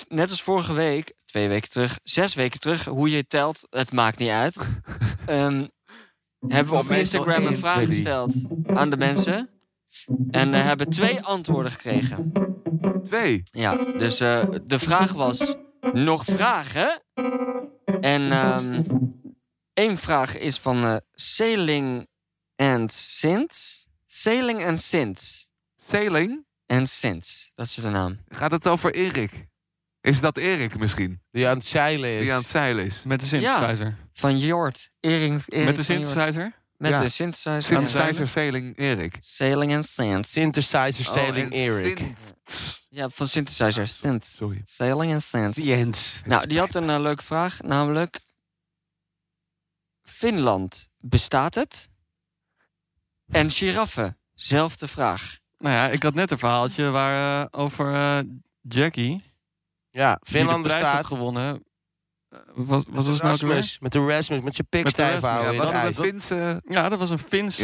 Net 0.08 0.30
als 0.30 0.42
vorige 0.42 0.72
week, 0.72 1.12
twee 1.24 1.48
weken 1.48 1.70
terug, 1.70 1.98
zes 2.02 2.34
weken 2.34 2.60
terug, 2.60 2.84
hoe 2.84 3.10
je 3.10 3.16
het 3.16 3.30
telt, 3.30 3.66
het 3.70 3.92
maakt 3.92 4.18
niet 4.18 4.30
uit. 4.30 4.56
Ehm, 5.26 5.64
hebben 6.48 6.72
we 6.72 6.78
op 6.78 6.90
Instagram 6.90 7.46
een 7.46 7.56
vraag 7.56 7.86
gesteld 7.86 8.34
aan 8.66 8.90
de 8.90 8.96
mensen. 8.96 9.50
En 10.30 10.54
eh, 10.54 10.64
hebben 10.64 10.88
twee 10.88 11.20
antwoorden 11.20 11.72
gekregen. 11.72 12.32
Twee. 13.02 13.42
Ja, 13.50 13.76
dus 13.76 14.20
eh, 14.20 14.44
de 14.66 14.78
vraag 14.78 15.12
was: 15.12 15.56
nog 15.92 16.24
vragen? 16.24 17.02
En 18.00 18.32
ehm 18.32 18.82
één 19.72 19.98
vraag 19.98 20.38
is 20.38 20.58
van 20.58 20.84
eh 20.84 20.96
Sailing 21.12 22.08
and 22.56 22.92
Sint. 22.92 23.86
Sailing 24.06 24.66
and 24.66 24.80
Sint. 24.80 25.50
Sailing. 25.76 26.44
En 26.66 26.86
Sint, 26.86 27.50
dat 27.54 27.66
is 27.66 27.74
de 27.74 27.88
naam. 27.88 28.18
Gaat 28.28 28.50
het 28.50 28.68
over 28.68 28.94
Erik? 28.94 29.46
Is 30.00 30.20
dat 30.20 30.36
Erik 30.36 30.78
misschien? 30.78 31.20
Die 31.30 31.48
aan 31.48 31.56
het 31.56 31.64
zeilen 31.64 32.10
is. 32.10 32.20
Die 32.20 32.32
aan 32.32 32.40
het 32.40 32.48
zeilen 32.48 32.84
is? 32.84 33.02
Met 33.02 33.20
de 33.20 33.26
synthesizer. 33.26 33.96
Van 34.12 34.38
Jort. 34.38 34.90
Erik, 35.00 35.42
Erik 35.46 35.64
Met 35.64 35.76
de 35.76 35.82
synthesizer? 35.82 36.60
Met 36.76 36.90
Ja. 36.90 37.00
de 37.00 37.08
synthesizer. 37.08 37.62
Synthesizer 37.62 38.28
Sailing 38.28 38.76
Erik. 38.78 39.16
Sailing 39.20 39.74
and 39.74 39.86
Sint. 39.86 40.26
Synthesizer 40.26 41.04
Sailing 41.04 41.52
Oh, 41.52 41.58
en 41.58 41.66
Eric. 41.66 41.98
Sint- 41.98 42.80
Ja, 42.88 43.08
van 43.08 43.28
synthesizer. 43.28 43.88
Sint. 43.88 44.26
Sorry. 44.26 44.60
Sailing 44.64 45.12
and 45.12 45.22
Sint. 45.22 45.54
Jens. 45.56 46.20
Nou, 46.24 46.46
die 46.46 46.58
had 46.58 46.74
een 46.74 46.90
eh, 46.90 47.00
leuke 47.00 47.22
vraag, 47.24 47.60
namelijk... 47.62 48.20
Finland, 50.02 50.88
bestaat 50.98 51.54
het? 51.54 51.88
En 53.30 53.50
giraffen, 53.50 54.18
zelfde 54.34 54.88
vraag. 54.88 55.38
Nou 55.58 55.74
ja, 55.74 55.88
ik 55.88 56.02
had 56.02 56.14
net 56.14 56.30
een 56.30 56.38
verhaaltje 56.38 56.90
waar, 56.90 57.42
eh, 57.42 57.60
over 57.60 57.94
eh, 57.94 58.18
Jackie. 58.60 59.24
Ja, 59.90 60.18
Finland 60.22 60.54
die 60.64 60.72
de 60.72 60.78
prijs 60.78 60.84
had 60.84 60.92
bestaat. 61.02 61.06
gewonnen. 61.18 61.64
Eh, 62.32 62.38
Wat, 62.54 62.84
wat 62.88 63.06
was 63.06 63.06
het 63.06 63.22
nou? 63.22 63.32
Rasmus, 63.32 63.78
met 63.80 63.92
de 63.92 64.06
Rasmus, 64.06 64.40
met 64.40 64.54
zijn 64.54 64.66
pik 64.70 64.88
stijf 64.88 65.20
Rasmus, 65.20 65.30
houden. 65.30 65.54
Ja, 65.54 65.60
het 65.80 65.96
een. 65.98 66.04
Finse... 66.04 66.62
Ja, 66.68 66.88
dat 66.88 66.98
was 66.98 67.10
een 67.10 67.18
Fins... 67.18 67.56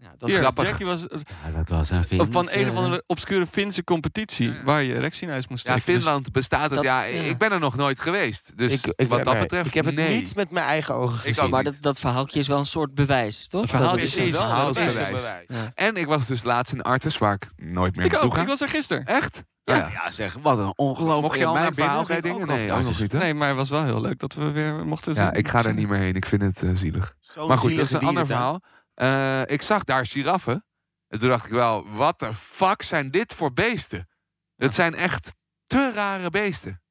Ja, 0.00 0.06
eh, 0.06 0.12
dat 0.18 0.28
hier, 0.28 0.38
is 0.38 0.44
grappig. 0.44 0.68
Jackie 0.68 0.86
was 0.86 1.06
eh, 1.06 1.18
Ja, 1.44 1.56
dat 1.58 1.68
was 1.68 1.90
een 1.90 2.04
Fins. 2.04 2.24
van 2.30 2.48
een 2.50 2.64
of 2.68 2.70
eh, 2.74 2.76
andere 2.76 3.02
obscure 3.06 3.46
Finse 3.46 3.84
competitie... 3.84 4.54
waar 4.64 4.82
je 4.82 4.94
erectie 4.94 5.22
in 5.26 5.30
huis 5.32 5.48
moest 5.48 5.66
Ja, 5.66 5.72
steken. 5.72 5.92
Dus- 5.94 6.02
Finland 6.02 6.32
bestaat 6.32 6.62
het. 6.62 6.70
dat- 6.74 6.82
ja, 6.84 7.02
ja. 7.02 7.22
ik 7.22 7.38
ben 7.38 7.52
er 7.52 7.58
nog 7.60 7.76
nooit 7.76 8.00
geweest. 8.00 8.52
Dus 8.58 8.72
Ik, 8.72 8.92
ik, 8.96 9.08
wat 9.08 9.24
dat 9.24 9.32
nee, 9.32 9.42
betreft, 9.42 9.66
ik 9.66 9.74
heb 9.74 9.84
het 9.84 9.94
nee. 9.94 10.16
niet 10.16 10.34
met 10.34 10.50
mijn 10.50 10.66
eigen 10.66 10.94
ogen 10.94 11.18
gezien. 11.18 11.50
Maar 11.50 11.64
dat, 11.64 11.76
dat 11.80 11.98
verhaaltje 11.98 12.38
is 12.38 12.48
wel 12.48 12.58
een 12.58 12.66
soort 12.66 12.94
bewijs, 12.94 13.46
toch? 13.48 13.60
Het 13.72 14.02
is 14.02 14.16
is 14.16 14.30
wel- 14.30 14.40
verhaal 14.40 14.66
dat 14.66 14.76
is 14.78 14.96
is 14.96 15.06
bewijs. 15.10 15.46
En 15.74 15.96
ik 15.96 16.06
was 16.06 16.26
dus 16.26 16.42
laatst 16.42 16.72
in 16.72 16.82
Artes, 16.82 17.18
waar 17.18 17.34
ik 17.34 17.50
nooit 17.56 17.96
meer 17.96 18.04
Ik 18.04 18.10
naartoe 18.10 18.28
ook, 18.30 18.34
ga. 18.36 18.42
ik 18.42 18.48
was 18.48 18.60
er 18.60 18.68
gisteren. 18.68 19.04
Echt? 19.04 19.42
Ja, 19.64 19.76
Ja. 19.92 20.10
zeg, 20.10 20.36
wat 20.42 20.58
een 20.58 20.72
ongelooflijk. 20.76 21.22
Mocht 21.22 21.38
je 21.38 21.44
al 21.46 21.52
Mijn 21.52 21.64
naar 21.64 21.74
binnen 21.74 21.94
verhaal 21.94 22.06
bij 22.06 22.14
ging 22.20 22.26
dingen? 22.34 22.40
ook 22.40 22.46
Nee, 22.56 22.66
nog 22.66 22.76
ook 22.76 22.82
thuis. 22.82 22.86
nog 22.86 23.00
niet. 23.00 23.12
hè? 23.12 23.18
Nee, 23.18 23.34
maar 23.34 23.48
het 23.48 23.56
was 23.56 23.68
wel 23.70 23.84
heel 23.84 24.00
leuk 24.00 24.18
dat 24.18 24.34
we 24.34 24.50
weer 24.50 24.86
mochten 24.86 25.14
Ja, 25.14 25.32
ik 25.32 25.48
ga 25.48 25.64
er 25.64 25.74
niet 25.74 25.88
meer 25.88 25.98
heen. 25.98 26.14
Ik 26.14 26.26
vind 26.26 26.42
het 26.42 26.62
eh, 26.62 26.70
zielig. 26.74 27.14
Maar 27.46 27.58
goed, 27.58 27.70
dat 27.76 27.84
is 27.84 27.92
een 27.92 28.00
ander 28.00 28.26
verhaal. 28.26 28.60
Eh, 29.00 29.42
ik 29.46 29.62
zag 29.62 29.84
daar 29.84 30.06
giraffen. 30.06 30.64
En 31.08 31.18
toen 31.18 31.28
dacht 31.28 31.44
ik 31.46 31.52
wel, 31.52 31.88
wat 31.90 32.18
de 32.18 32.34
fuck 32.34 32.82
zijn 32.82 33.10
dit 33.10 33.34
voor 33.34 33.52
beesten? 33.52 34.08
Het 34.56 34.74
zijn 34.74 34.94
echt 34.94 35.34
te 35.66 35.92
rare 35.94 36.30
beesten. 36.30 36.82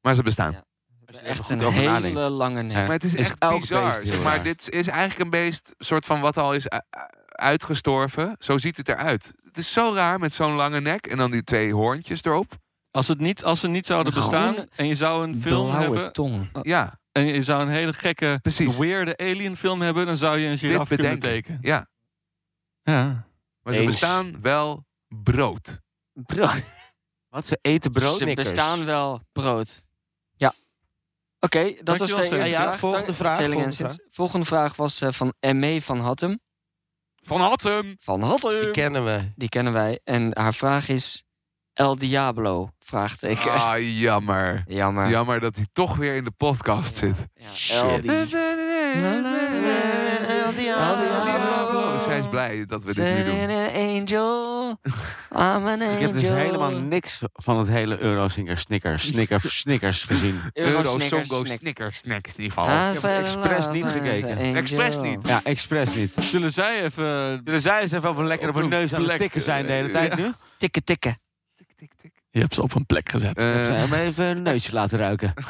Maar 0.00 0.14
ze 0.14 0.22
bestaan. 0.22 0.52
Ja. 0.52 0.64
Als 1.06 1.16
je 1.16 1.22
er 1.22 1.28
Echt 1.30 1.48
een 1.48 1.60
hele 1.72 1.88
nadenkt. 1.90 2.18
lange 2.18 2.62
nek. 2.62 2.74
Maar 2.74 2.90
het 2.90 3.04
is, 3.04 3.14
Is 3.14 3.18
echt 3.28 3.38
bizar. 3.38 3.90
beest 3.98 4.08
Zeg 4.08 4.22
maar, 4.22 4.42
dit 4.42 4.70
is 4.70 4.86
eigenlijk 4.86 5.20
een 5.20 5.30
beest, 5.30 5.74
soort 5.78 6.06
van 6.06 6.20
wat 6.20 6.36
al 6.36 6.54
is 6.54 6.66
uitgestorven. 7.28 8.36
Zo 8.38 8.58
ziet 8.58 8.76
het 8.76 8.88
eruit. 8.88 9.32
Het 9.42 9.58
is 9.58 9.72
zo 9.72 9.92
raar 9.94 10.18
met 10.18 10.32
zo'n 10.34 10.54
lange 10.54 10.80
nek 10.80 11.06
en 11.06 11.16
dan 11.16 11.30
die 11.30 11.42
twee 11.44 11.74
hoorntjes 11.74 12.24
erop. 12.24 12.52
Als, 12.90 13.08
het 13.08 13.18
niet, 13.18 13.44
als 13.44 13.60
ze 13.60 13.68
niet 13.68 13.86
zouden 13.86 14.12
Een 14.12 14.20
bestaan 14.20 14.52
groene, 14.52 14.68
en 14.76 14.86
je 14.86 14.94
zou 14.94 15.28
een 15.28 15.42
film 15.42 15.70
hebben... 15.70 16.12
tong. 16.12 16.48
Ja, 16.62 16.99
en 17.12 17.24
je 17.26 17.42
zou 17.42 17.62
een 17.62 17.68
hele 17.68 17.92
gekke, 17.92 18.38
Precies. 18.42 18.76
weirde 18.76 19.16
alien 19.16 19.56
film 19.56 19.80
hebben... 19.80 20.06
dan 20.06 20.16
zou 20.16 20.38
je 20.38 20.44
een 20.44 20.50
dit 20.50 20.58
giraf 20.60 20.88
kunnen 20.88 21.06
bedenken. 21.18 21.30
tekenen. 21.30 21.58
Ja, 21.62 21.88
Ja. 22.82 23.26
maar 23.62 23.74
ze 23.74 23.80
Eens. 23.80 23.90
bestaan 23.90 24.40
wel 24.42 24.86
brood. 25.08 25.80
Brood. 26.12 26.62
Wat, 27.28 27.46
ze 27.46 27.58
eten 27.62 27.92
brood? 27.92 28.16
Ze 28.16 28.24
Snickers. 28.24 28.50
bestaan 28.52 28.84
wel 28.84 29.20
brood. 29.32 29.82
Ja. 30.36 30.54
Oké, 31.40 31.62
dat 31.64 31.68
was 31.68 31.74
de 31.76 31.82
Dankjewel, 31.84 32.18
eerste 32.18 32.34
Sven. 32.34 32.48
Ja, 32.48 32.62
vraag. 32.62 32.78
volgende 32.78 33.06
Dank- 33.06 33.18
vraag, 33.18 33.36
volgende 33.44 33.70
Sins. 33.70 33.98
Volgende 34.10 34.46
vraag 34.46 34.76
was 34.76 35.00
eh, 35.00 35.12
van 35.12 35.34
M.E. 35.40 35.80
van 35.80 35.98
Hattem. 36.00 36.40
Van 37.22 37.40
Hattem! 37.40 37.96
Van 38.00 38.22
Hattem! 38.22 38.60
Die 38.60 38.70
kennen 38.70 39.04
we. 39.04 39.32
Die 39.36 39.48
kennen 39.48 39.72
wij. 39.72 40.00
En 40.04 40.38
haar 40.38 40.54
vraag 40.54 40.88
is... 40.88 41.24
El 41.80 41.98
Diablo? 41.98 42.70
Vraagteken. 42.80 43.52
Ah, 43.52 44.00
jammer. 44.00 44.64
Jammer. 44.66 45.08
Jammer 45.08 45.40
dat 45.40 45.56
hij 45.56 45.66
toch 45.72 45.96
weer 45.96 46.14
in 46.14 46.24
de 46.24 46.30
podcast 46.30 46.96
zit. 46.96 47.26
Ja, 47.34 47.82
El 47.82 48.00
Di- 48.00 48.08
El 48.08 48.26
Diablo. 50.56 51.98
Zij 51.98 52.18
is 52.18 52.28
blij 52.28 52.64
dat 52.66 52.84
we 52.84 52.94
dit 52.94 53.14
nu 53.14 53.24
doen. 53.24 53.50
Angel. 53.74 54.68
I'm 55.32 55.66
an 55.66 55.66
angel. 55.66 55.92
Ik 55.92 56.00
heb 56.00 56.12
dus 56.12 56.22
helemaal 56.22 56.70
niks 56.70 57.20
van 57.32 57.58
het 57.58 57.68
hele 57.68 57.98
Eurosinger 57.98 58.58
Snickers, 58.58 59.06
Snickers, 59.06 59.58
Snickers 59.58 60.04
gezien. 60.04 60.40
Euro 60.52 60.98
Songo 60.98 61.44
Snick. 61.44 61.58
Snickers 61.58 61.96
Snacks 61.96 62.36
in 62.36 62.42
ieder 62.42 62.58
geval. 62.58 62.74
I 62.74 62.92
heb 62.92 63.04
expres 63.04 63.66
niet 63.66 63.86
gekeken. 63.86 64.30
an 64.30 64.38
angel. 64.38 64.54
Expres 64.54 64.98
niet. 64.98 65.28
Ja, 65.28 65.40
expres 65.44 65.94
niet. 65.94 66.12
Zullen 66.20 66.50
zij 66.50 66.84
even... 66.84 67.40
Zullen 67.44 67.60
zij 67.60 67.80
eens 67.80 67.92
even 67.92 68.26
lekker 68.26 68.48
op 68.48 68.56
een 68.56 68.68
neus 68.68 68.94
aan 68.94 69.08
het 69.08 69.18
tikken 69.18 69.40
zijn 69.40 69.66
de 69.66 69.72
hele 69.72 69.88
eh, 69.88 69.94
tijd 69.94 70.16
ja. 70.16 70.24
nu? 70.24 70.32
Tikken, 70.56 70.84
tikken. 70.84 71.18
Tik, 71.80 71.94
tik. 71.94 72.12
Je 72.30 72.40
hebt 72.40 72.54
ze 72.54 72.62
op 72.62 72.74
een 72.74 72.86
plek 72.86 73.10
gezet. 73.10 73.36
Eh, 73.38 73.44
Hem 73.80 73.92
even 73.92 74.24
een 74.24 74.42
neusje 74.42 74.72
laten 74.72 74.98
ruiken. 74.98 75.32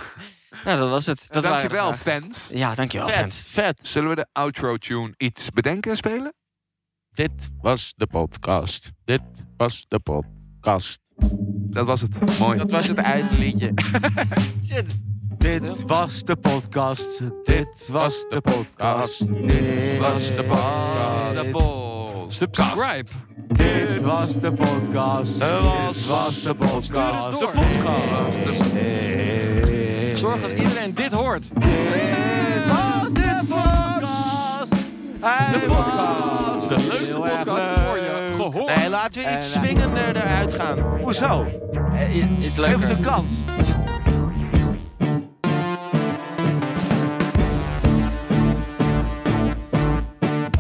Nou, 0.65 0.79
dat 0.79 0.91
was 0.91 1.07
het. 1.07 1.27
Dat 1.31 1.43
dankjewel, 1.43 1.93
fans. 1.93 2.49
Ja, 2.53 2.75
dankjewel, 2.75 3.09
Vet, 3.09 3.19
fans. 3.19 3.43
vet. 3.47 3.81
Zullen 3.83 4.09
we 4.09 4.15
de 4.15 4.27
outro 4.33 4.77
tune 4.77 5.15
iets 5.17 5.51
bedenken 5.51 5.91
en 5.91 5.97
spelen? 5.97 6.35
Dit 7.13 7.49
was 7.61 7.93
de 7.97 8.07
podcast. 8.07 8.91
Dit 9.05 9.23
was 9.57 9.85
de 9.89 9.99
podcast. 9.99 10.99
Dat 11.71 11.87
was 11.87 12.01
het. 12.01 12.39
Mooi. 12.39 12.59
Dat 12.59 12.71
was 12.71 12.87
het 12.87 12.99
eindliedje. 13.15 13.73
Shit. 14.65 14.97
Dit 15.39 15.83
was 15.83 16.23
de 16.23 16.37
podcast. 16.37 17.19
Dit 17.45 17.89
was 17.89 18.25
de 18.29 18.41
podcast. 18.41 19.27
Dit 19.47 19.99
was 19.99 20.29
de 20.29 20.45
podcast. 20.45 21.51
Subscribe. 22.31 23.05
Dit 23.49 24.01
was 24.03 24.41
de 24.41 24.53
podcast. 24.53 25.41
Dit 25.41 26.07
was 26.07 26.43
de 26.43 26.55
podcast. 26.55 26.85
Stuur 26.85 27.03
het 27.03 27.39
De 27.39 27.79
podcast. 27.79 28.73
Dit 28.75 30.19
Zorg 30.19 30.41
dat 30.41 30.51
iedereen 30.51 30.95
dit 30.95 31.13
hoort. 31.13 31.51
was 32.67 33.13
de 33.13 33.41
podcast. 33.49 34.73
De 35.53 35.65
podcast. 35.67 36.69
De 36.69 36.77
leukste 36.89 37.15
podcast 37.15 37.67
voor 37.67 37.97
je 37.97 38.33
gehoord. 38.37 38.77
Nee, 38.77 38.89
laten 38.91 39.23
we 39.23 39.33
iets 39.35 39.55
En, 39.55 39.63
swingender 39.63 40.17
eruit 40.17 40.53
gaan. 40.55 40.79
Hoezo? 41.03 41.47
Eh, 41.93 42.17
Iets 42.45 42.57
Geef 42.59 42.67
het 42.67 42.79
leuker. 42.79 42.91
een 42.97 43.01
kans. 43.03 43.33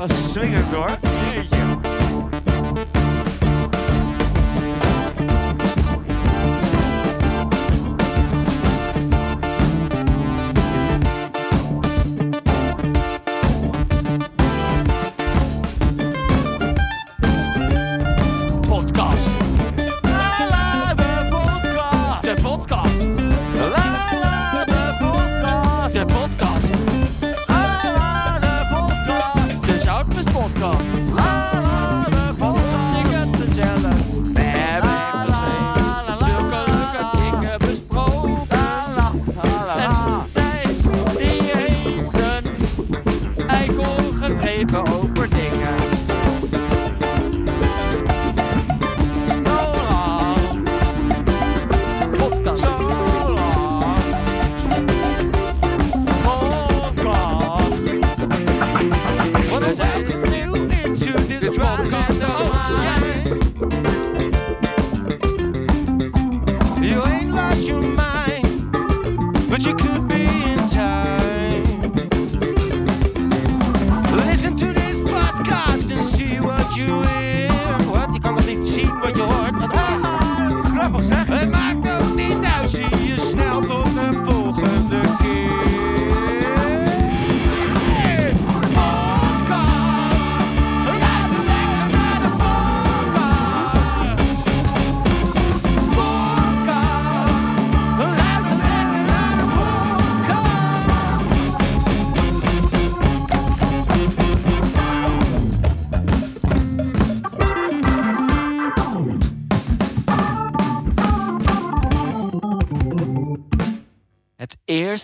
swingend 0.09 0.64
hoor. 0.72 0.98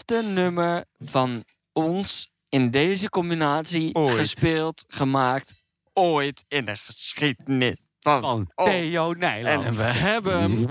Eerste 0.06 0.32
nummer 0.32 0.84
van 0.98 1.44
ons 1.72 2.30
in 2.48 2.70
deze 2.70 3.08
combinatie 3.08 3.94
Ooit. 3.94 4.16
gespeeld, 4.16 4.84
gemaakt, 4.88 5.54
ooit 5.92 6.44
in 6.48 6.64
de 6.64 6.76
geschiedenis 6.76 7.76
van, 8.00 8.20
Van. 8.20 8.50
Theo 8.54 9.12
Nijland. 9.12 9.64
En 9.64 9.74
we 9.74 9.82
hebben 9.82 10.40
hem 10.40 10.66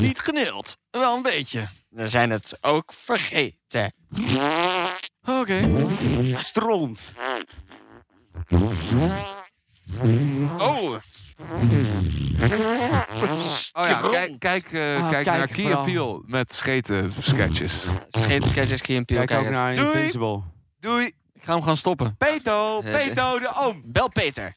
niet 0.00 0.20
geneeld. 0.20 0.76
Wel 0.90 1.16
een 1.16 1.22
beetje. 1.22 1.68
We 1.88 2.08
zijn 2.08 2.30
het 2.30 2.58
ook 2.60 2.92
vergeten. 2.92 3.94
Oké. 5.24 5.86
Stront. 6.38 7.12
Oh, 10.58 10.96
Oh 13.72 13.86
ja, 13.86 14.00
kijk, 14.10 14.38
kijk, 14.38 14.72
eh, 14.72 14.96
Ah, 15.02 15.10
kijk 15.10 15.24
kijk 15.24 15.38
naar 15.38 15.46
Key 15.48 15.64
vooral. 15.64 15.82
Peel 15.84 16.22
met 16.26 16.52
scheten 16.54 17.12
sketches. 17.20 17.84
geen 18.10 18.42
sketches, 18.42 18.80
geen 18.80 19.04
peel 19.04 19.24
Kijk 19.24 19.40
ook 19.46 19.48
naar 19.52 19.74
Doei. 19.74 19.86
Invincible. 19.92 20.40
Doei! 20.80 21.06
Ik 21.06 21.42
ga 21.46 21.52
hem 21.54 21.62
gaan 21.62 21.76
stoppen. 21.76 22.16
Peto, 22.16 22.80
Eh, 22.80 22.92
Peto 22.92 23.38
de 23.38 23.50
oom. 23.54 23.82
Bel 23.84 24.08
Peter. 24.08 24.54